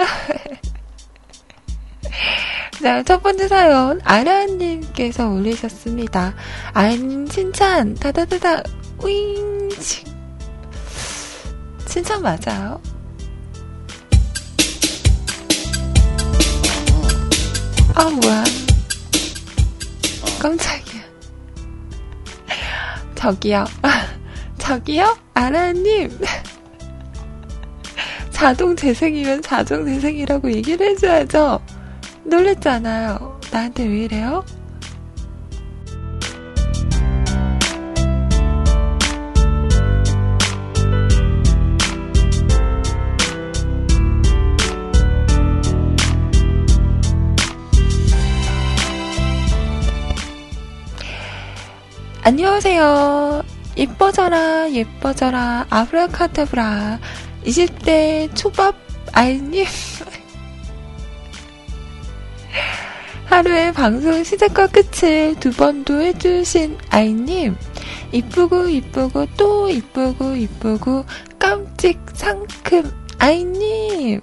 [2.82, 6.34] 자, 첫 번째 사연, 아라님께서 올리셨습니다.
[6.72, 8.62] 아이님 칭찬, 다다다다,
[9.04, 9.68] 윙,
[11.86, 12.80] 칭찬 맞아요?
[17.94, 18.44] 아, 뭐야.
[20.40, 20.93] 깜짝이야.
[23.14, 23.64] 저기요.
[24.58, 25.16] 저기요?
[25.34, 26.18] 아라님.
[28.30, 31.60] 자동 재생이면 자동 재생이라고 얘기를 해줘야죠.
[32.24, 33.40] 놀랬잖아요.
[33.52, 34.44] 나한테 왜 이래요?
[52.26, 53.42] 안녕하세요.
[53.76, 56.98] 예뻐져라, 예뻐져라, 아브라카다브라.
[57.44, 58.74] 20대 초밥
[59.12, 59.66] 아이님.
[63.28, 67.56] 하루에 방송 시작과 끝을 두 번도 해주신 아이님.
[68.12, 71.04] 이쁘고 이쁘고 또 이쁘고 이쁘고
[71.38, 74.22] 깜찍 상큼 아이님.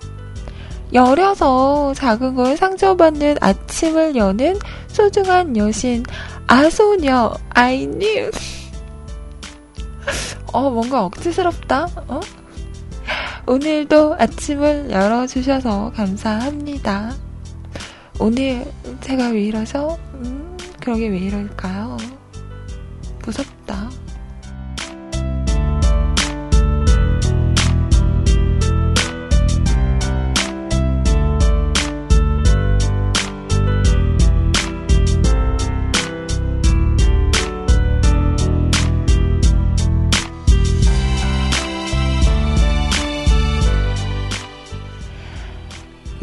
[0.91, 6.04] 여려서 작은 걸 상처받는 아침을 여는 소중한 여신
[6.52, 8.30] 아소녀 아이님
[10.52, 12.20] 어 뭔가 억지스럽다 어?
[13.47, 17.14] 오늘도 아침을 열어주셔서 감사합니다
[18.20, 19.97] 오늘 제가 왜 이러죠?
[20.16, 21.95] 음, 그러게 왜 이럴까요?
[23.24, 23.61] 무섭다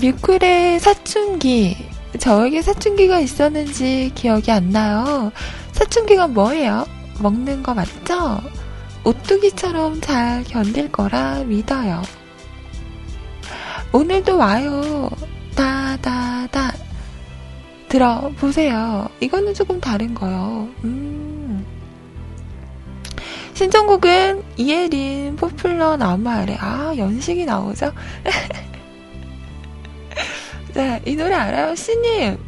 [0.01, 1.77] 뮤클의 사춘기.
[2.21, 5.33] 저에게 사춘기가 있었는지 기억이 안 나요.
[5.73, 6.87] 사춘기가 뭐예요?
[7.21, 8.41] 먹는 거 맞죠?
[9.03, 12.03] 오뚜기처럼 잘 견딜 거라 믿어요.
[13.93, 15.11] 오늘도 와요.
[15.57, 16.73] 다다다.
[17.89, 19.09] 들어보세요.
[19.19, 20.69] 이거는 조금 다른 거요.
[20.85, 21.67] 음.
[23.55, 26.57] 신청곡은 이예린 포플러 나무 아래.
[26.61, 27.93] 아, 연식이 나오죠?
[30.75, 31.75] 네, 이 노래 알아요?
[31.75, 32.39] 씨님,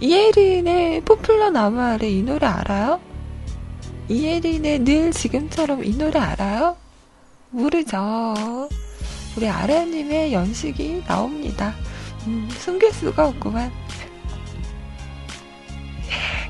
[0.00, 3.00] 이혜린의 포플러 나무 아래 이 노래 알아요?
[4.08, 6.76] 이혜린의 늘 지금처럼 이 노래 알아요?
[7.50, 8.68] 모르죠.
[9.36, 11.74] 우리 아라님의 연식이 나옵니다.
[12.26, 13.70] 음, 숨길 수가 없구만.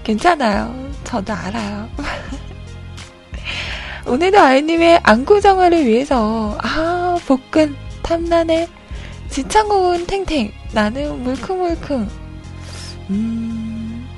[0.02, 0.90] 괜찮아요.
[1.04, 1.88] 저도 알아요.
[4.06, 8.68] 오늘도 아이님의 안구정화를 위해서, 아, 복근, 탐나네.
[9.30, 10.52] 지창고운 탱탱.
[10.72, 12.08] 나는 물컹물컹.
[13.10, 14.08] 음.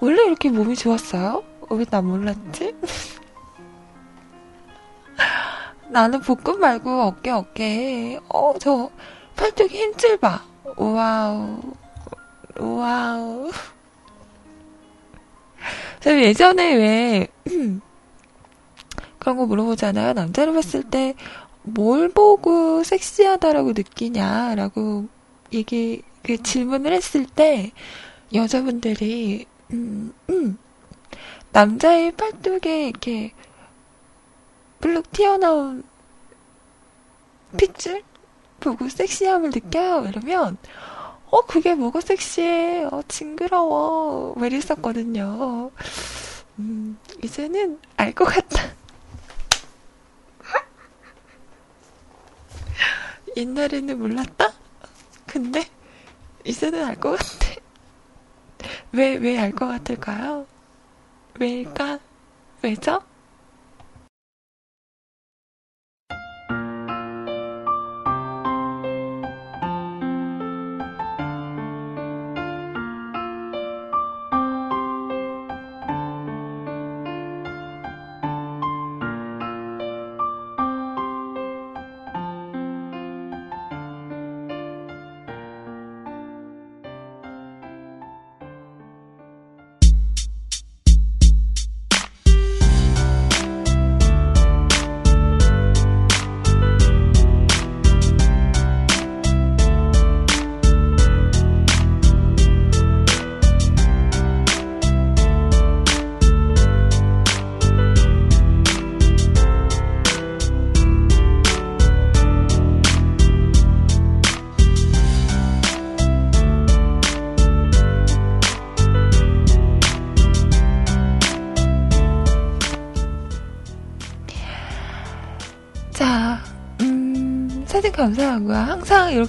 [0.00, 1.42] 원래 이렇게 몸이 좋았어요?
[1.70, 2.74] 왜 나 몰랐지?
[5.90, 8.18] 나는 복근 말고 어깨 어깨.
[8.28, 8.90] 어, 저
[9.36, 10.42] 팔뚝 힘줄 봐.
[10.76, 11.60] wow.
[12.58, 13.50] wow.
[16.00, 17.26] 저 예전에 왜
[19.18, 20.12] 그런 거 물어보잖아요.
[20.12, 21.14] 남자를 봤을 때
[21.74, 25.08] 뭘 보고 섹시하다라고 느끼냐라고
[25.52, 27.72] 얘기 그 질문을 했을 때
[28.34, 30.58] 여자분들이 음, 음,
[31.52, 33.32] 남자의 팔뚝에 이렇게
[34.80, 35.82] 블룩 튀어나온
[37.56, 38.02] 핏줄
[38.60, 40.06] 보고 섹시함을 느껴요.
[40.08, 40.56] 이러면
[41.30, 42.84] 어 그게 뭐가 섹시해?
[42.84, 44.34] 어 징그러워.
[44.38, 45.70] 왜 이랬었거든요.
[46.58, 48.77] 음, 이제는 알 것 같다.
[53.36, 54.52] 옛날에는 몰랐다?
[55.26, 55.64] 근데
[56.44, 57.54] 이제는 알 것 같아.
[58.92, 60.46] 왜, 왜 알 것 같을까요?
[61.38, 61.98] 왜일까?
[62.62, 63.02] 왜죠?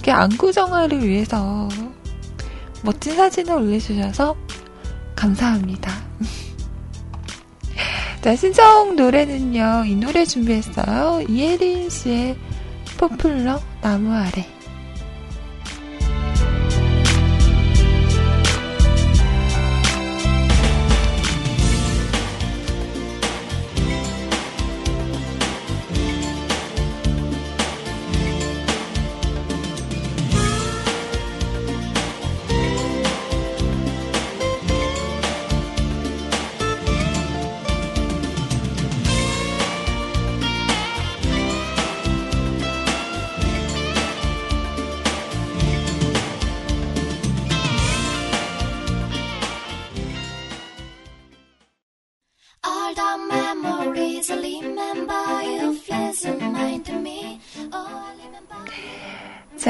[0.00, 1.68] 이렇게 안구 정화를 위해서
[2.82, 4.34] 멋진 사진을 올려주셔서
[5.14, 5.92] 감사합니다.
[8.22, 11.26] 자, 신청 노래는요, 이 노래 준비했어요.
[11.28, 12.36] 이혜린 씨의
[12.98, 14.46] 포플러 나무 아래.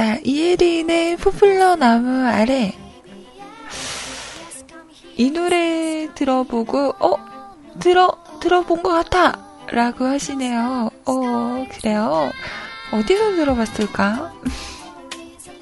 [0.00, 2.72] 자, 이혜린의 포플러 나무 아래.
[5.18, 7.16] 이 노래 들어보고, 어?
[7.80, 9.38] 들어, 들어본 것 같아!
[9.70, 10.88] 라고 하시네요.
[11.04, 12.30] 어, 그래요?
[12.94, 14.32] 어디서 들어봤을까?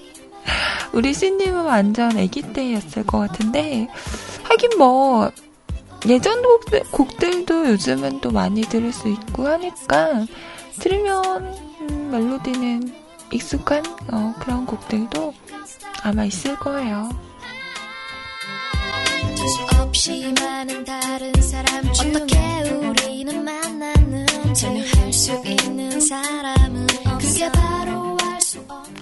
[0.94, 3.88] 우리 씨님은 완전 아기 때였을 것 같은데,
[4.44, 5.32] 하긴 뭐,
[6.06, 10.26] 예전 곡들, 곡들도 요즘은 또 많이 들을 수 있고 하니까,
[10.78, 15.34] 들으면, 음, 멜로디는 익숙한 어, 그런 곡들도
[16.02, 17.08] 아마 있을 거예요.
[21.94, 26.86] 어떻게 우리는 만나는 전혀 할수 있는 사람은
[27.20, 28.94] 그게 바로 알 수 없는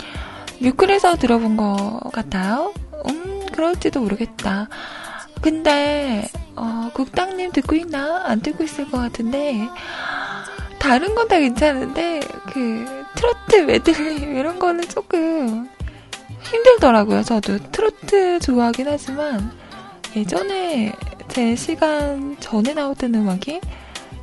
[0.61, 2.73] 뮤클에서 들어본 것 같아요.
[3.09, 4.69] 음, 그럴지도 모르겠다.
[5.41, 8.23] 근데, 어, 국당님 듣고 있나?
[8.25, 9.69] 안 듣고 있을 것 같은데,
[10.87, 12.21] 다른 건 다 괜찮은데,
[12.53, 12.85] 그,
[13.17, 15.69] 트로트 메들리, 이런 거는 조금
[16.43, 17.59] 힘들더라고요, 저도.
[17.73, 19.51] 트로트 좋아하긴 하지만,
[20.15, 20.93] 예전에
[21.27, 23.61] 제 시간 전에 나왔던 음악이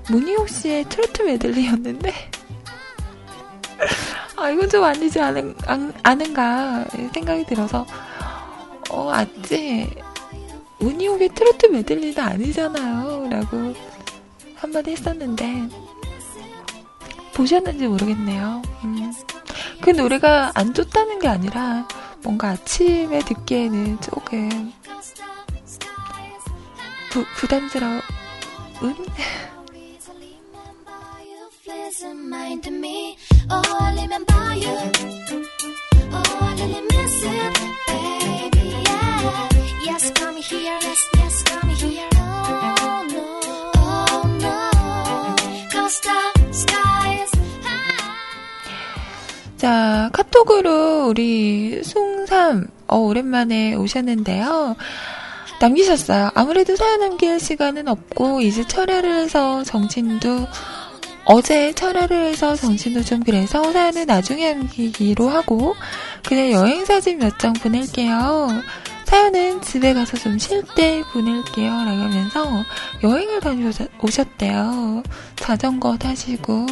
[0.09, 2.13] 문희옥 씨의 트로트 메들리였는데,
[4.37, 7.85] 아, 이건 좀 아니지 않은, 안, 아는 가 생각이 들어서,
[8.89, 9.89] 어, 아찌,
[10.79, 13.27] 문희옥의 트로트 메들리는 아니잖아요.
[13.29, 13.73] 라고
[14.55, 15.67] 한마디 했었는데,
[17.33, 18.61] 보셨는지 모르겠네요.
[18.83, 19.13] 음.
[19.81, 21.87] 그 노래가 안 좋다는 게 아니라,
[22.23, 24.71] 뭔가 아침에 듣기에는 조금
[27.11, 28.01] 부, 부담스러운?
[49.63, 54.75] 자, 카톡으로 우리 송삼, 어, 오랜만에 오셨는데요.
[55.61, 56.31] 남기셨어요.
[56.33, 60.47] 아무래도 사연 남길 시간은 없고, 이제 철야를 해서 정신도,
[61.23, 65.75] 어제 철야를 해서 정신도 좀 그래서 사연은 나중에 남기기로 하고,
[66.27, 68.49] 그냥 여행 사진 몇 장 보낼게요.
[69.05, 71.71] 사연은 집에 가서 좀 쉴 때 보낼게요.
[71.71, 72.65] 라고 하면서
[73.01, 75.03] 여행을 다녀오셨대요.
[75.37, 76.65] 자전거 타시고.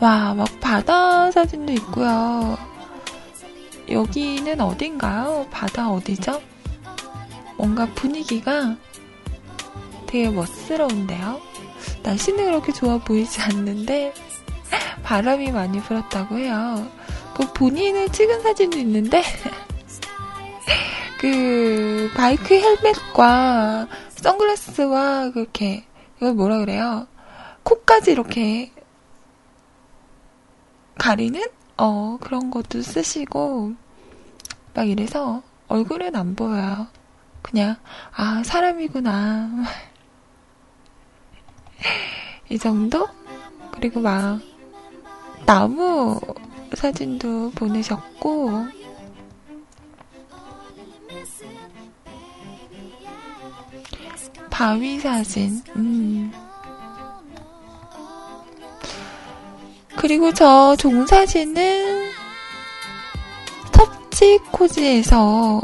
[0.00, 2.56] 와, 막 바다 사진도 있고요.
[3.90, 5.46] 여기는 어딘가요?
[5.50, 6.40] 바다 어디죠?
[7.58, 8.76] 뭔가 분위기가
[10.06, 11.38] 되게 멋스러운데요.
[12.02, 14.14] 날씨는 그렇게 좋아 보이지 않는데
[15.04, 16.88] 바람이 많이 불었다고 해요.
[17.34, 19.22] 그 본인을 찍은 사진도 있는데
[21.20, 23.86] 그 바이크 헬멧과
[24.16, 25.84] 선글라스와 그렇게
[26.16, 27.06] 이걸 뭐라 그래요?
[27.64, 28.72] 코까지 이렇게
[31.00, 31.42] 가리는
[31.78, 33.72] 어 그런 것도 쓰시고
[34.74, 36.88] 막 이래서 얼굴은 안 보여요.
[37.40, 37.76] 그냥
[38.14, 39.64] 아 사람이구나
[42.50, 43.08] 이 정도?
[43.72, 44.40] 그리고 막
[45.46, 46.20] 나무
[46.74, 48.66] 사진도 보내셨고
[54.50, 55.62] 바위 사진.
[55.76, 56.49] 음.
[59.96, 62.10] 그리고 저 종사진은
[63.74, 65.60] 섭지코지에서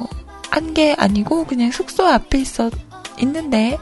[0.51, 2.71] 한 게 아니고 그냥 숙소 앞에 있어
[3.19, 3.79] 있는데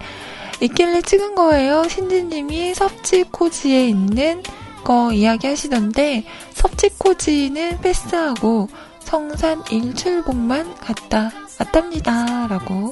[0.61, 1.89] 있길래 찍은 거예요.
[1.89, 4.43] 신지님이 섭지코지에 있는
[4.85, 8.69] 거 이야기 하시던데 섭지코지는 패스하고
[9.01, 11.31] 성산 일출봉만 갔다
[11.61, 12.47] 왔답니다.
[12.49, 12.91] 라고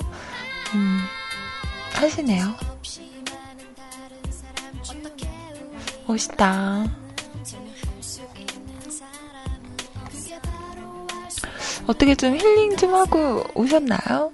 [0.74, 1.00] 음.
[1.94, 2.54] 하시네요.
[6.06, 7.01] 멋있다.
[11.86, 14.32] 어떻게 좀 힐링 좀 하고 오셨나요?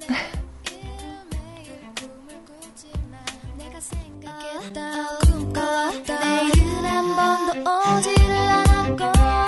[6.21, 9.48] 내일은 한 번도 오지를 않았고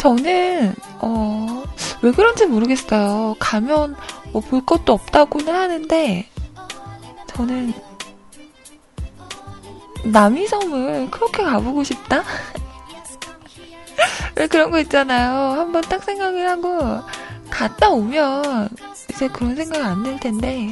[0.00, 1.62] 저는 어,
[2.00, 3.36] 왜 그런지 모르겠어요.
[3.38, 3.96] 가면
[4.32, 6.26] 뭐 볼 것도 없다고는 하는데
[7.26, 7.74] 저는
[10.04, 12.22] 남이섬을 그렇게 가보고 싶다?
[14.36, 15.60] 왜 그런 거 있잖아요.
[15.60, 17.02] 한번 딱 생각을 하고
[17.50, 18.70] 갔다 오면
[19.10, 20.70] 이제 그런 생각 안 들 텐데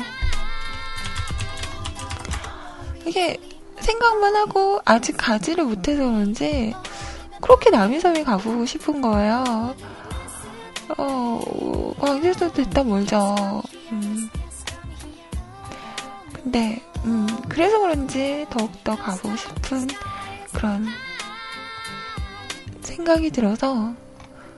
[3.04, 3.36] 이게
[3.80, 6.72] 생각만 하고 아직 가지를 못해서 그런지
[7.40, 9.74] 그렇게 남이섬에 가보고 싶은 거예요.
[10.96, 13.62] 어, 광주에서 됐다 멀죠.
[13.92, 14.28] 음.
[16.32, 19.86] 근데, 음, 그래서 그런지 더욱더 가보고 싶은
[20.52, 20.86] 그런
[22.80, 23.92] 생각이 들어서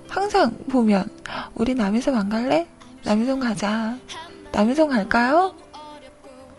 [0.09, 1.09] 항상 보면,
[1.55, 2.66] 우리 남이섬 안 갈래?
[3.05, 3.97] 남이섬 가자.
[4.53, 5.55] 남이섬 갈까요?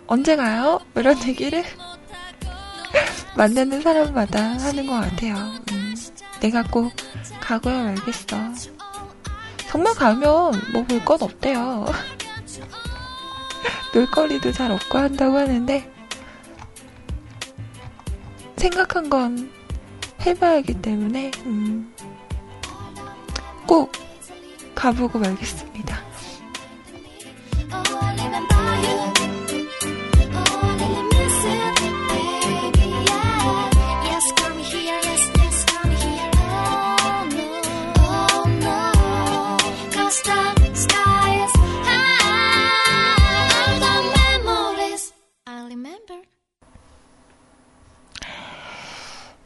[0.08, 0.80] 언제 가요?
[0.96, 1.64] 이런 얘기를
[3.36, 5.36] 만나는 사람마다 하는 것 같아요.
[5.72, 5.96] 음.
[6.42, 6.92] 내가 꼭
[7.40, 8.38] 가고야 말겠어.
[9.70, 11.86] 정말 가면 뭐 볼 건 없대요.
[13.94, 15.90] 놀거리도 잘 없고 한다고 하는데
[18.58, 19.52] 생각한 건
[20.26, 21.94] 해봐야 하기 때문에 음,
[23.68, 23.92] 꼭
[24.76, 26.00] 가보고 말겠습니다.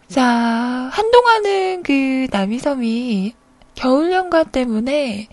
[0.08, 3.34] 자, 한동안은 그 남이섬이
[3.76, 5.28] 겨울연가 때문에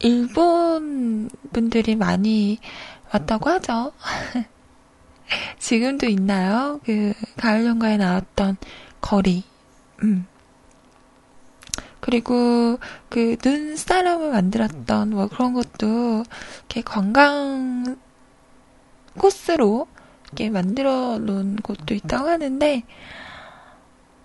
[0.00, 2.58] 일본 분들이 많이
[3.12, 3.92] 왔다고 하죠.
[5.58, 6.80] 지금도 있나요?
[6.84, 8.56] 그 가을연가에 나왔던
[9.00, 9.44] 거리.
[10.02, 10.26] 음.
[12.00, 16.24] 그리고 그 눈사람을 만들었던 뭐 그런 것도
[16.58, 17.96] 이렇게 관광
[19.16, 19.86] 코스로
[20.34, 22.82] 게 만들어 놓은 곳도 있다고 하는데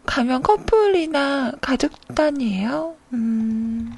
[0.06, 2.96] 가면 커플이나 가족 단위예요.
[3.14, 3.96] 음.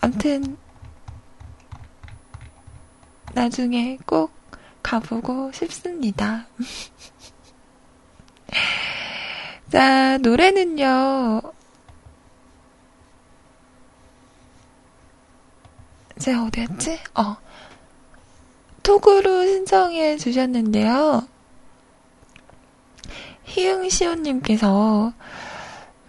[0.00, 0.56] 암튼
[3.32, 4.32] 나중에 꼭
[4.82, 6.46] 가보고 싶습니다.
[9.70, 11.42] 자, 노래는요.
[16.18, 16.98] 제가 어디였지?
[17.14, 17.36] 어.
[18.86, 21.26] 톡으로 신청해 주셨는데요.
[23.42, 25.12] 희응시온님께서,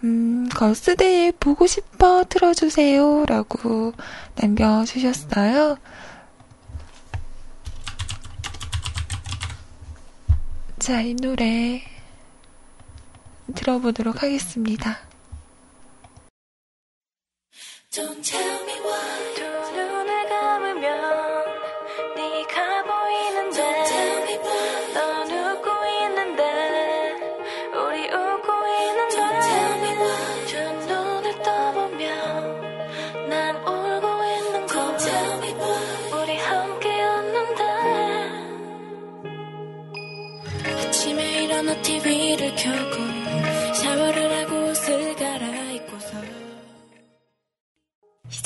[0.04, 3.26] 음, 걸스데이 보고 싶어 틀어주세요.
[3.26, 3.92] 라고
[4.36, 5.76] 남겨주셨어요.
[10.78, 11.82] 자, 이 노래
[13.56, 14.98] 들어보도록 하겠습니다.
[17.90, 19.17] Don't tell me why.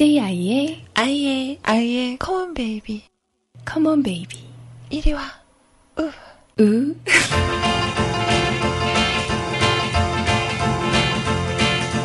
[0.02, 3.04] CJ 아이의 아이의 아이의 컴온 베이비
[3.70, 4.44] Come on baby.
[4.90, 5.22] 이리 와.
[6.00, 6.12] 으.
[6.60, 6.96] 으.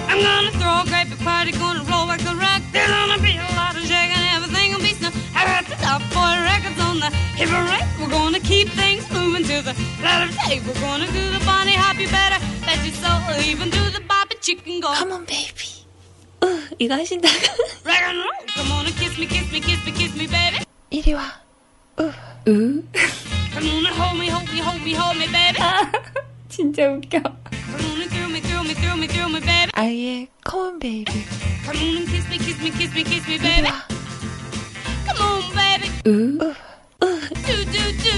[0.08, 2.62] I'm gonna throw a great big party, gonna roll like a rock.
[2.72, 5.10] There's gonna be a lot of shaking, everything will be snow.
[5.34, 7.86] I got the top boy records on the hip parade.
[8.00, 10.66] We're gonna keep things moving to the letter tape.
[10.66, 13.22] We're gonna do the bunny hop, you better bet your soul.
[13.44, 14.88] Even do the bobby chicken go.
[14.92, 15.75] 컴온 베
[16.76, 16.76] 이비.
[16.76, 16.76] 으.
[16.78, 17.34] 이거 하신다가
[17.84, 18.46] Rock and roll.
[18.54, 20.64] Come on and kiss me, kiss me, kiss me, kiss me, baby.
[20.90, 21.40] 이리 와.
[21.98, 22.12] 으.
[22.48, 22.82] 으.
[23.52, 25.58] Come on and hold me, hold me, hold me, hold me, baby.
[26.48, 27.22] 진짜 웃겨.
[27.22, 29.70] Come on and thrill me, thrill me, thrill me, thrill me, baby.
[29.74, 31.10] 아이의 컴온 베이비.
[31.64, 33.68] Come on and kiss me, kiss me, kiss me, kiss me, 이리 baby.
[33.68, 33.86] 와.
[35.06, 35.88] Come on, baby.
[36.06, 36.38] 으.
[37.46, 38.16] do do do.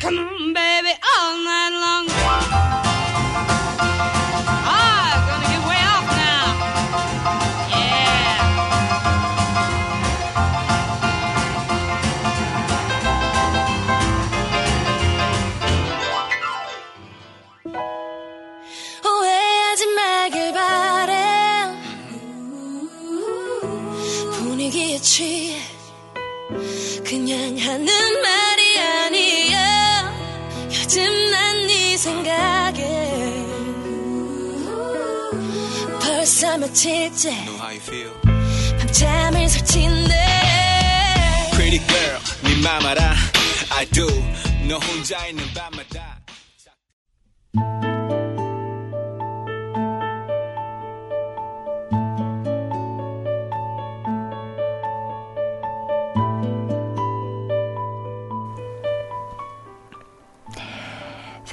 [0.00, 2.06] Come on, baby, all night long.
[25.17, 25.59] 취해
[27.03, 27.87] 그냥 하는
[28.21, 30.13] 말이 아니야
[30.71, 32.83] 요즘 난 네 생각에
[35.99, 38.11] 벌써 며칠째 Know how you feel?
[38.77, 40.13] 밤잠을 설친데
[41.53, 43.15] Pretty girl, 네맘 알아.
[43.75, 44.05] I do.
[44.67, 45.81] 너 혼자 있는 밤마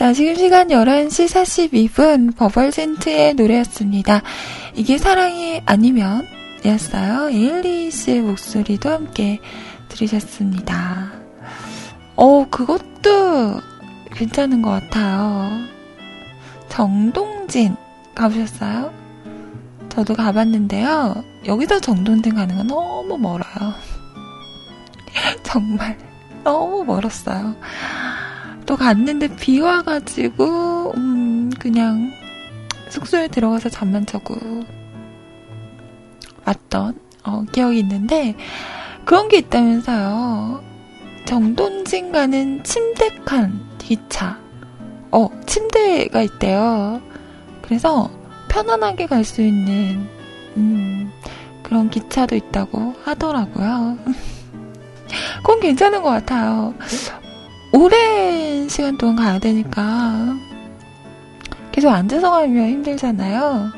[0.05, 4.21] 자, 지금 시간 11시 42분 버벌젠트의 노래였습니다.
[4.75, 6.27] 이게 사랑이 아니면
[6.63, 7.31] 이었어요.
[7.31, 9.41] 에일리 씨의 목소리도 함께
[9.89, 11.11] 들으셨습니다.
[12.17, 13.63] 어, 그것도
[14.13, 15.49] 괜찮은 것 같아요.
[16.69, 17.75] 정동진
[18.15, 18.93] 가보셨어요?
[19.89, 21.25] 저도 가봤는데요.
[21.47, 23.73] 여기서 정동진 가는 건 너무 멀어요.
[25.43, 25.97] 정말
[26.45, 27.57] 너무 멀었어요.
[28.67, 32.13] 또 갔는데 비 와가지고 음 그냥
[32.89, 34.37] 숙소에 들어가서 잠만 자고
[36.45, 38.35] 왔던 어, 기억이 있는데
[39.05, 40.63] 그런 게 있다면서요.
[41.25, 44.39] 정동진 가는 침대칸 기차.
[45.11, 47.01] 어 침대가 있대요.
[47.63, 48.11] 그래서
[48.49, 50.07] 편안하게 갈 수 있는
[50.57, 51.11] 음,
[51.63, 53.99] 그런 기차도 있다고 하더라고요.
[55.39, 56.75] 그건 괜찮은 것 같아요.
[57.77, 60.39] 오랜 시간 동안 가야 되니까
[61.73, 63.73] 계속 앉아서 가면 힘들잖아요.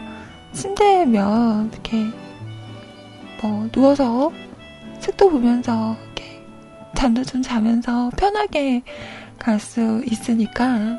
[0.53, 2.05] 침대면 이렇게
[3.41, 4.31] 뭐 누워서
[5.01, 6.43] 책도 보면서 이렇게
[6.95, 8.83] 잠도 좀 자면서 편하게
[9.39, 10.99] 갈 수 있으니까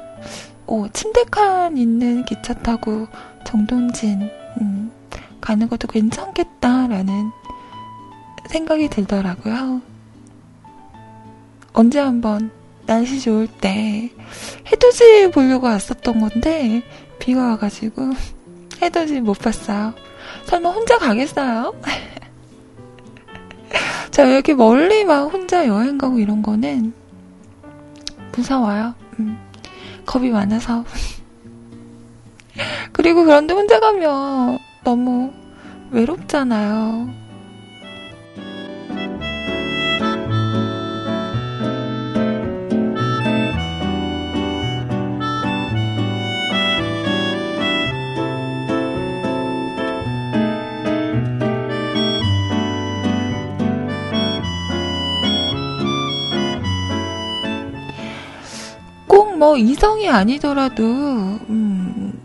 [0.66, 3.08] 오, 침대칸 있는 기차 타고
[3.46, 4.28] 정동진
[4.60, 4.92] 음,
[5.40, 7.30] 가는 것도 괜찮겠다라는
[8.50, 9.82] 생각이 들더라고요.
[11.74, 12.50] 언제 한번
[12.88, 14.10] 날씨 좋을 때
[14.72, 16.82] 해돋이 보려고 왔었던 건데
[17.20, 18.14] 비가 와가지고
[18.82, 19.94] 해돋이 못 봤어요.
[20.46, 21.76] 설마 혼자 가겠어요?
[24.10, 26.94] 자 이렇게 멀리 막 혼자 여행 가고 이런 거는
[28.32, 28.96] 무서워요.
[29.20, 29.38] 음,
[30.06, 30.86] 겁이 많아서.
[32.94, 35.34] 그리고 그런데 혼자 가면 너무
[35.92, 37.27] 외롭잖아요.
[59.48, 62.20] 뭐 이성이 아니더라도 음,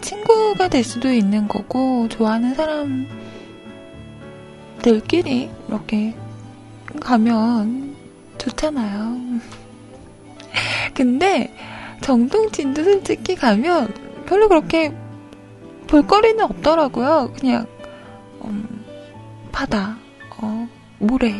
[0.00, 2.54] 친구가 될 수도 있는 거고 좋아하는
[4.80, 6.16] 사람들끼리 이렇게
[7.00, 7.96] 가면
[8.38, 9.40] 좋잖아요.
[10.96, 11.54] 근데
[12.00, 13.92] 정동진도 솔직히 가면
[14.24, 14.90] 별로 그렇게
[15.86, 17.34] 볼거리는 없더라고요.
[17.38, 17.66] 그냥
[18.42, 18.86] 음,
[19.52, 19.98] 바다,
[20.38, 20.66] 어,
[20.98, 21.34] 모래,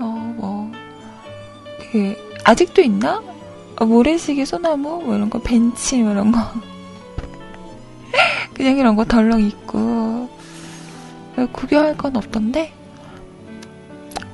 [0.00, 0.72] 어, 뭐,
[1.92, 3.31] 그, 아직도 있나?
[3.78, 5.02] 어, 모래시계 소나무?
[5.02, 6.38] 뭐 이런 거, 벤치, 뭐 이런 거.
[8.54, 10.28] 그냥 이런 거 덜렁 있고,
[11.52, 12.72] 구경할 건 없던데?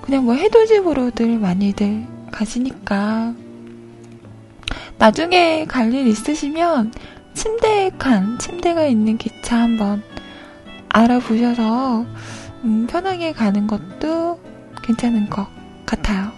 [0.02, 3.34] 그냥 뭐 해돋이보러들 많이들 가시니까,
[4.98, 6.92] 나중에 갈 일 있으시면,
[7.34, 10.02] 침대 칸, 침대가 있는 기차 한번
[10.88, 12.04] 알아보셔서,
[12.64, 14.40] 음, 편하게 가는 것도
[14.82, 15.46] 괜찮은 것
[15.86, 16.32] 같아요.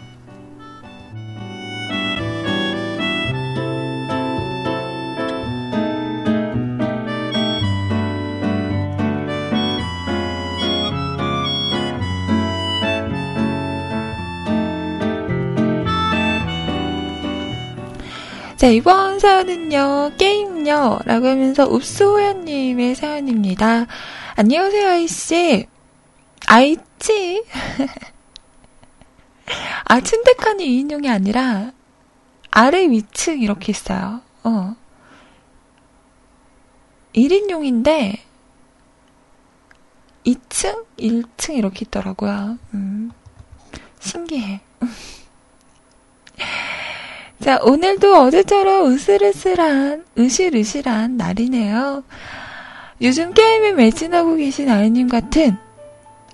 [18.61, 23.87] 자, 이번 사연은요, 게임요, 라고 하면서 읍수호연님의 사연입니다.
[24.37, 25.67] 안녕하세요, 아이씨.
[26.47, 27.43] 아이치?
[29.89, 31.73] 아, 침대 칸이 2인용이 아니라,
[32.51, 34.21] 아래 위층 이렇게 있어요.
[34.45, 34.77] 어.
[37.15, 38.19] 1인용인데,
[40.27, 40.85] 2층?
[40.99, 42.59] 1층 이렇게 있더라고요.
[42.75, 43.11] 음,
[44.01, 44.61] 신기해.
[47.41, 52.05] 자, 오늘도 어제처럼 으슬으슬한, 으실으실한 날이네요.
[53.01, 55.57] 요즘 게임에 매진하고 계신 아이님 같은,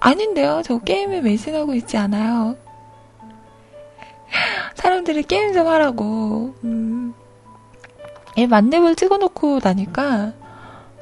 [0.01, 0.63] 아닌데요.
[0.65, 2.57] 저 게임에 매진하고 있지 않아요.
[4.75, 7.15] 사람들이 게임 좀 하라고, 음,
[8.37, 10.33] 예, 만렙을 찍어놓고 나니까,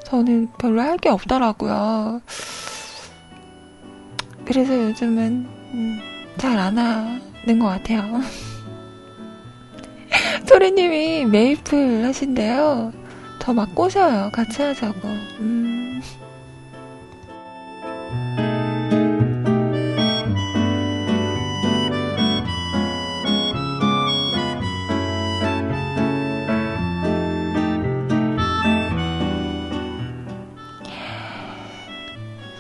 [0.05, 2.21] 저는 별로 할 게 없더라고요.
[4.45, 6.01] 그래서 요즘은, 음,
[6.37, 8.21] 잘안 하는 것 같아요.
[10.47, 12.93] 소리님이 메이플 하신대요.
[13.41, 14.31] 저막 꼬셔요.
[14.33, 15.09] 같이 하자고.
[15.41, 16.01] 음.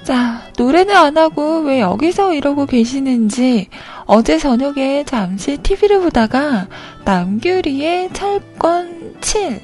[0.04, 3.68] 자, 노래는 안 하고 왜 여기서 이러고 계시는지
[4.06, 6.68] 어제 저녁에 잠시 TV를 보다가
[7.04, 9.60] 남규리의 철권 7.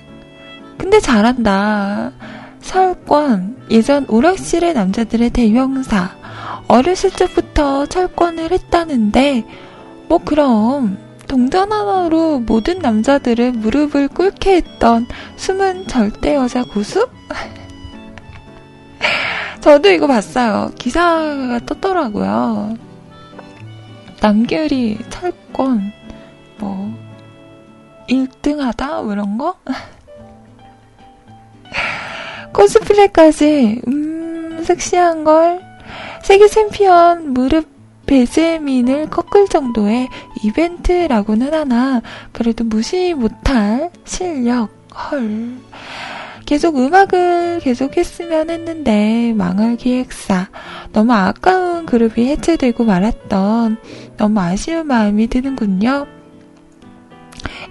[0.79, 2.13] 근데 잘한다.
[2.63, 3.57] 철권.
[3.71, 6.11] 예전 오락실의 남자들의 대명사.
[6.69, 9.45] 어렸을 적부터 철권을 했다는데,
[10.09, 17.09] 뭐 그럼, 동전 하나로 모든 남자들을 무릎을 꿇게 했던 숨은 절대 여자 고수?
[19.61, 20.73] 저도 이거 봤어요.
[20.79, 22.90] 기사가 떴더라고요.
[24.21, 25.93] 남규리 철권,
[26.59, 26.95] 뭐,
[28.09, 29.03] 1등하다?
[29.03, 29.57] 뭐 이런 거?
[32.53, 35.63] 코스프레까지, 음, 섹시한 걸.
[36.23, 37.67] 세계 챔피언 무릎
[38.05, 40.09] 베제민을 꺾을 정도의
[40.43, 42.03] 이벤트라고는 하나,
[42.33, 45.57] 그래도 무시 못할 실력, 헐.
[46.51, 50.49] 계속 음악을 계속 했으면 했는데, 망할 기획사.
[50.93, 53.77] 너무 아까운 그룹이 해체되고 말았던
[54.17, 56.09] 너무 아쉬운 마음이 드는군요.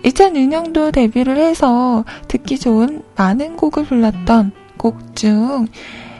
[0.05, 5.67] 2006년도 데뷔를 해서 듣기 좋은 많은 곡을 불렀던 곡 중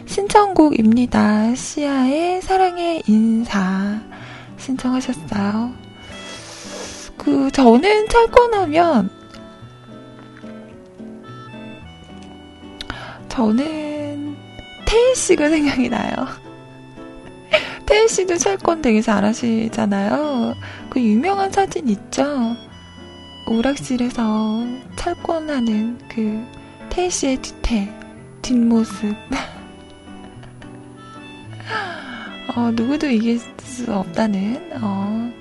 [0.06, 1.56] 신청곡입니다.
[1.56, 4.02] 시아의 사랑의 인사
[4.58, 5.72] 신청하셨어요.
[7.16, 9.19] 그 저는 철권하면
[13.40, 14.36] 저는
[14.86, 16.28] 태희 씨가 생각이 나요.
[17.88, 20.56] 태희 씨도 철권 되게 잘하시잖아요.
[20.90, 22.26] 그 유명한 사진 있죠?
[23.48, 24.66] 오락실에서
[24.98, 26.46] 철권하는 그
[26.90, 27.90] 태희 씨의 뒤태,
[28.42, 29.16] 뒷모습.
[32.58, 35.32] 어, 누구도 이길 수 없다는, 어,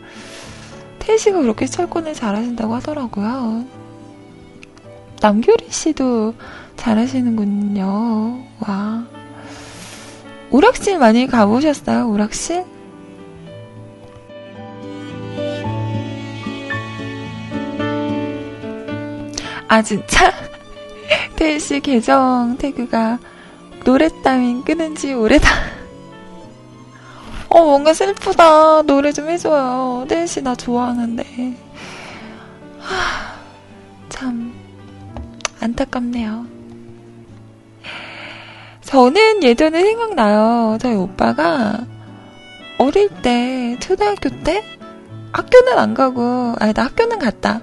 [1.00, 3.64] 태희 씨가 그렇게 철권을 잘하신다고 하더라고요.
[5.20, 6.34] 남규리 씨도
[6.78, 8.42] 잘하시는군요.
[8.60, 9.04] 와.
[10.50, 12.08] 오락실 많이 가보셨어요?
[12.08, 12.64] 오락실?
[19.68, 20.32] 아, 진짜?
[21.36, 23.18] 태희씨 계정 태그가
[23.84, 25.48] 노래 따윈 끊은 지 오래다.
[27.50, 28.82] 어, 뭔가 슬프다.
[28.82, 30.06] 노래 좀 해줘요.
[30.08, 31.22] 태희씨 나 좋아하는데.
[32.80, 33.34] 하,
[34.08, 34.54] 참
[35.60, 36.57] 안타깝네요.
[38.88, 40.78] 저는 예전에 생각나요.
[40.80, 41.78] 저희 오빠가
[42.78, 44.64] 어릴 때, 초등학교 때,
[45.30, 47.60] 학교는 안 가고, 아니, 나 학교는 갔다.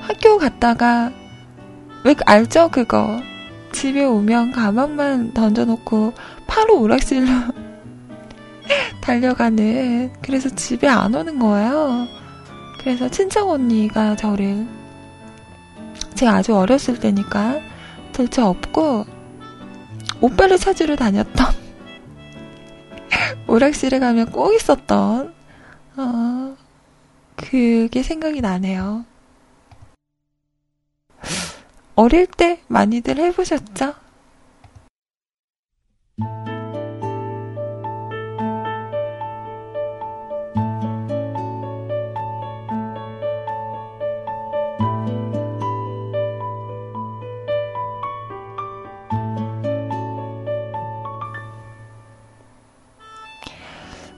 [0.00, 1.12] 학교 갔다가,
[2.02, 2.70] 왜, 알죠?
[2.72, 3.20] 그거.
[3.70, 6.12] 집에 오면 가방만 던져놓고,
[6.48, 7.28] 바로 오락실로
[9.00, 10.12] 달려가는.
[10.22, 12.08] 그래서 집에 안 오는 거예요.
[12.80, 14.66] 그래서 친척 언니가 저를,
[16.16, 17.60] 제가 아주 어렸을 때니까,
[18.10, 19.13] 들쳐 없고,
[20.24, 21.54] 오빠를 찾으러 다녔던,
[23.46, 25.34] 오락실에 가면 꼭 있었던,
[25.98, 26.56] 어,
[27.36, 29.04] 그게 생각이 나네요.
[31.94, 33.92] 어릴 때 많이들 해보셨죠?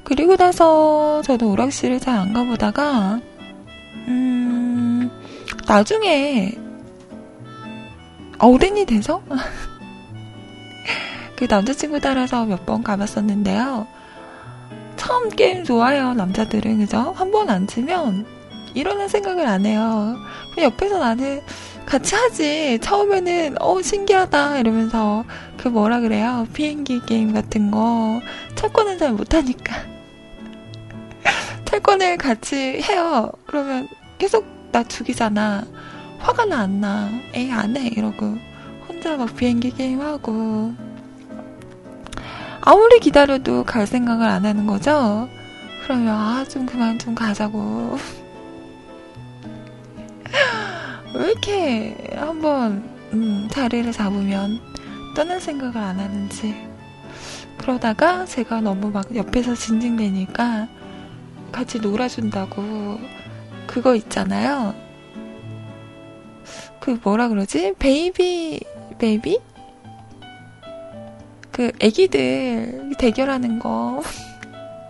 [0.07, 3.20] 그리고 나서 저도 오락실을 잘 안 가보다가,
[4.07, 5.11] 음,
[5.66, 6.53] 나중에,
[8.39, 9.20] 어른이 돼서?
[11.37, 13.87] 그 남자친구 따라서 몇 번 가봤었는데요.
[14.97, 16.78] 처음 게임 좋아요, 남자들은.
[16.78, 17.12] 그죠?
[17.16, 18.24] 한번 앉으면,
[18.74, 20.16] 이러는 생각을 안 해요.
[20.59, 21.41] 옆에서 나는
[21.85, 22.78] 같이 하지.
[22.81, 24.59] 처음에는, 어, 신기하다.
[24.59, 25.24] 이러면서,
[25.57, 26.47] 그 뭐라 그래요?
[26.53, 28.20] 비행기 게임 같은 거.
[28.55, 29.95] 첫 거는 잘 못하니까.
[31.77, 33.31] 탈권을 같이 해요.
[33.47, 33.89] 그러면
[34.19, 35.65] 계속 나 죽이잖아.
[36.19, 37.11] 화가 나, 안 나.
[37.35, 37.89] 에이, 안 해.
[37.89, 38.39] 이러고.
[38.89, 40.74] 혼자 막 비행기 게임하고.
[42.62, 45.28] 아무리 기다려도 갈 생각을 안 하는 거죠?
[45.82, 47.98] 그러면, 아, 좀 그만 좀 가자고.
[51.15, 54.61] 왜 이렇게 한번, 음, 자리를 잡으면
[55.15, 56.55] 떠날 생각을 안 하는지.
[57.59, 60.69] 그러다가 제가 너무 막 옆에서 징징대니까
[61.57, 63.01] 같이 놀아준다고
[63.66, 64.74] 그거 있잖아요.
[66.81, 67.73] 그 뭐라 그러지?
[67.78, 68.61] baby
[68.99, 69.41] baby?
[71.51, 74.03] 그 애기들 대결하는 거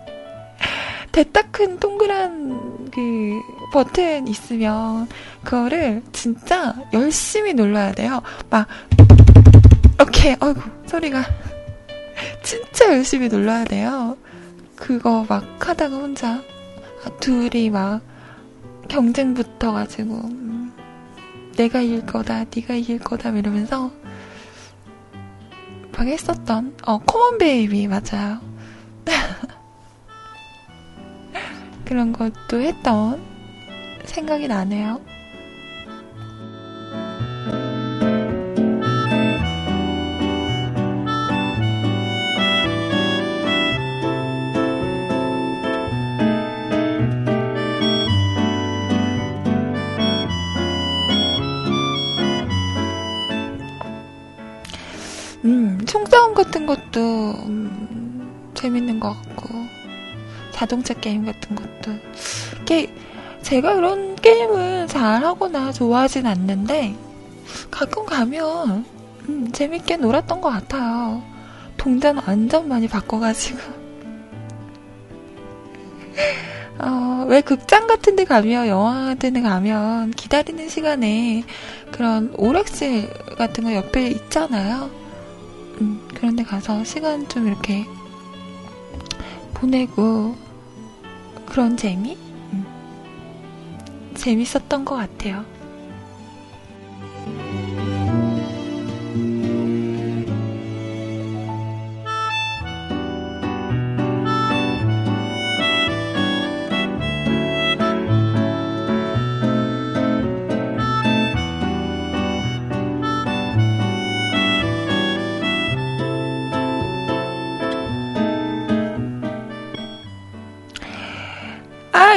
[1.12, 3.40] 대따 큰 동그란 그
[3.72, 5.06] 버튼 있으면
[5.44, 8.22] 그거를 진짜 열심히 눌러야 돼요.
[8.50, 8.66] 막
[9.94, 11.22] 이렇게 어이구 소리가
[12.42, 14.16] 진짜 열심히 눌러야 돼요.
[14.74, 16.42] 그거 막 하다가 혼자
[17.20, 18.00] 둘이 막
[18.88, 20.72] 경쟁 붙어가지고 음,
[21.56, 23.90] 내가 이길 거다, 네가 이길 거다 이러면서
[25.96, 28.40] 막 했었던 어 코먼 베이비 맞아요.
[31.84, 33.20] 그런 것도 했던
[34.04, 35.00] 생각이 나네요.
[55.46, 57.00] 음, 총싸움 같은 것도
[57.46, 59.48] 음, 재밌는 것 같고
[60.50, 61.92] 자동차 게임 같은 것도
[62.62, 62.92] 이게
[63.42, 66.96] 제가 그런 게임을 잘 하거나 좋아하진 않는데
[67.70, 68.84] 가끔 가면
[69.28, 71.22] 음, 재밌게 놀았던 것 같아요.
[71.76, 73.58] 동전 완전 많이 바꿔가지고
[76.80, 81.42] 어, 왜 극장 같은 데 가면, 영화 같은 데 가면, 기다리는 시간에
[81.90, 83.08] 그런 오락실
[83.38, 85.05] 같은 거 옆에 있잖아요.
[85.80, 87.86] 음, 그런데 가서 시간 좀 이렇게
[89.54, 90.34] 보내고
[91.46, 92.16] 그런 재미?
[92.52, 92.64] 음,
[94.14, 95.44] 재밌었던 것 같아요.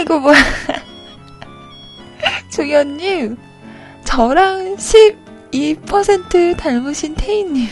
[0.09, 0.35] 이거 뭐야.
[2.49, 3.37] 조연님,
[4.05, 7.67] 저랑 12% 닮으신 태희님.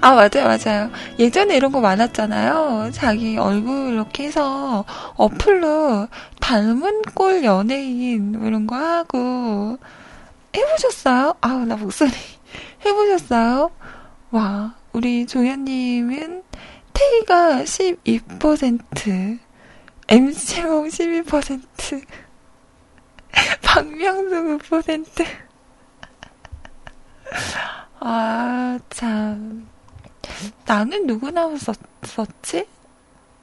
[0.00, 0.90] 아, 맞아요, 맞아요.
[1.20, 2.90] 예전에 이런 거 많았잖아요.
[2.92, 4.84] 자기 얼굴 이렇게 해서
[5.14, 6.08] 어플로
[6.40, 9.78] 닮은 꼴 연예인 뭐 이런 거 하고.
[10.56, 11.36] 해보셨어요?
[11.40, 12.10] 아우, 나 목소리.
[12.84, 13.70] 해보셨어요?
[14.32, 16.42] 와, 우리 조연님은
[16.92, 19.43] 태희가 12%.
[20.08, 22.04] MC공 12%
[23.62, 25.26] 박명수 9%.
[28.00, 29.68] 아, 참.
[30.66, 32.66] 나는 누구 나왔었지?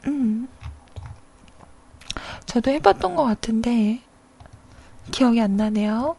[0.08, 0.48] 음.
[2.46, 4.02] 저도 해봤던 것 같은데,
[5.12, 6.16] 기억이 안 나네요.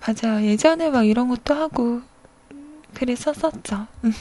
[0.00, 0.44] 맞아요.
[0.44, 2.02] 예전에 막 이런 것도 하고,
[2.96, 3.86] 그랬었었죠.
[4.04, 4.12] 음.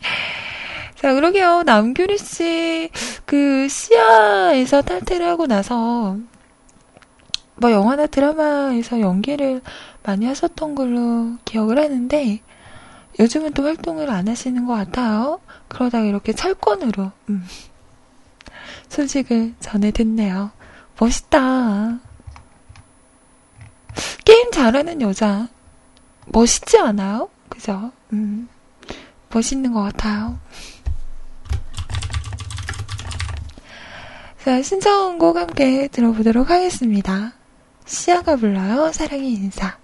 [0.96, 1.62] 자, 그러게요.
[1.64, 2.90] 남규리 씨,
[3.26, 6.16] 그, 시아에서 탈퇴를 하고 나서,
[7.56, 9.60] 뭐, 영화나 드라마에서 연기를
[10.02, 12.40] 많이 하셨던 걸로 기억을 하는데,
[13.18, 15.40] 요즘은 또 활동을 안 하시는 것 같아요.
[15.68, 17.46] 그러다가 이렇게 철권으로, 음,
[18.88, 20.52] 소식을 전해 듣네요.
[20.98, 21.98] 멋있다.
[24.24, 25.48] 게임 잘하는 여자,
[26.32, 27.28] 멋있지 않아요?
[27.48, 27.92] 그죠?
[28.12, 28.48] 음,
[29.32, 30.38] 멋있는 것 같아요.
[34.44, 37.34] 자, 신청곡 함께 들어보도록 하겠습니다.
[37.84, 38.90] 시아가 불러요.
[38.92, 39.76] 사랑의 인사.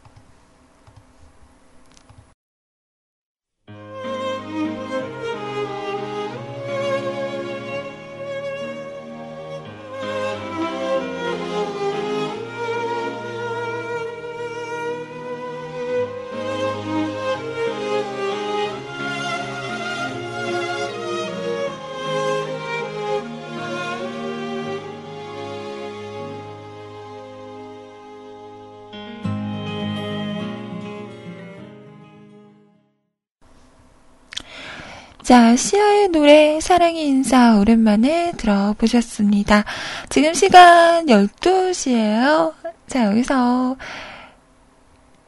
[35.26, 39.64] 자, 시아의 노래 사랑의 인사 오랜만에 들어보셨습니다.
[40.08, 42.54] 지금 시간 12시예요.
[42.86, 43.76] 자, 여기서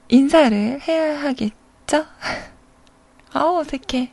[0.09, 2.07] 인사를 해야 하겠죠?
[3.35, 4.12] 아우, 어색해.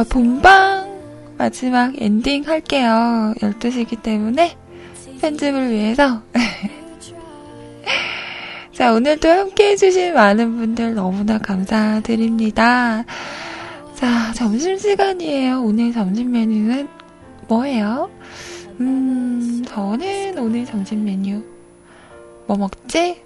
[0.00, 0.98] 자, 본방
[1.36, 3.34] 마지막 엔딩 할게요.
[3.36, 4.56] 12시기 때문에
[5.20, 6.22] 편집을 위해서.
[8.72, 13.04] 자, 오늘도 함께 해주신 많은 분들 너무나 감사드립니다.
[13.94, 15.60] 자, 점심시간이에요.
[15.60, 16.88] 오늘 점심 메뉴는
[17.46, 18.08] 뭐예요?
[18.80, 21.42] 음, 저는 오늘 점심 메뉴
[22.46, 23.22] 뭐 먹지?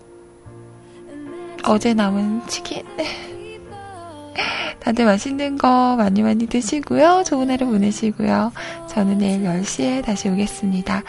[1.62, 2.82] 어제 남은 치킨?
[4.84, 7.24] 다들 맛있는 거 많이 많이 드시고요.
[7.26, 8.52] 좋은 하루 보내시고요.
[8.90, 11.02] 저는 내일 10시에 다시 오겠습니다.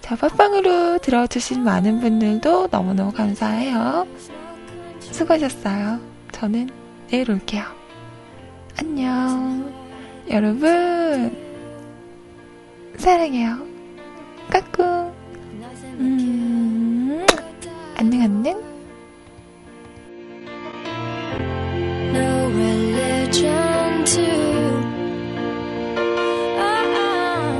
[0.00, 4.06] 자, 팟빵으로 들어주신 많은 분들도 너무너무 감사해요.
[5.00, 5.98] 수고하셨어요.
[6.30, 6.70] 저는
[7.10, 7.64] 내일 올게요.
[8.78, 9.74] 안녕.
[10.30, 11.36] 여러분,
[12.98, 13.58] 사랑해요.
[14.50, 15.12] 까꿍.
[15.98, 17.26] 음,
[17.96, 18.75] 안녕, 안녕.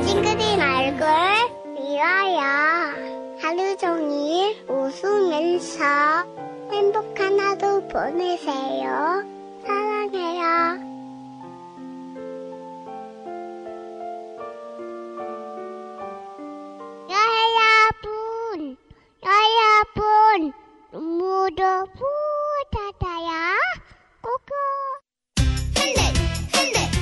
[0.06, 1.04] 싱그린 얼굴
[1.74, 2.40] 미워요.
[3.42, 5.84] 하루 종일 웃으면서
[6.72, 9.22] 행복한 하루 보내세요.
[9.66, 10.80] 사랑해요.
[17.10, 18.78] 여러분,
[19.22, 20.52] 여러분,
[20.90, 23.30] 눈물을 부탁해요.
[25.76, 26.08] Hindi,
[26.76, 26.95] it.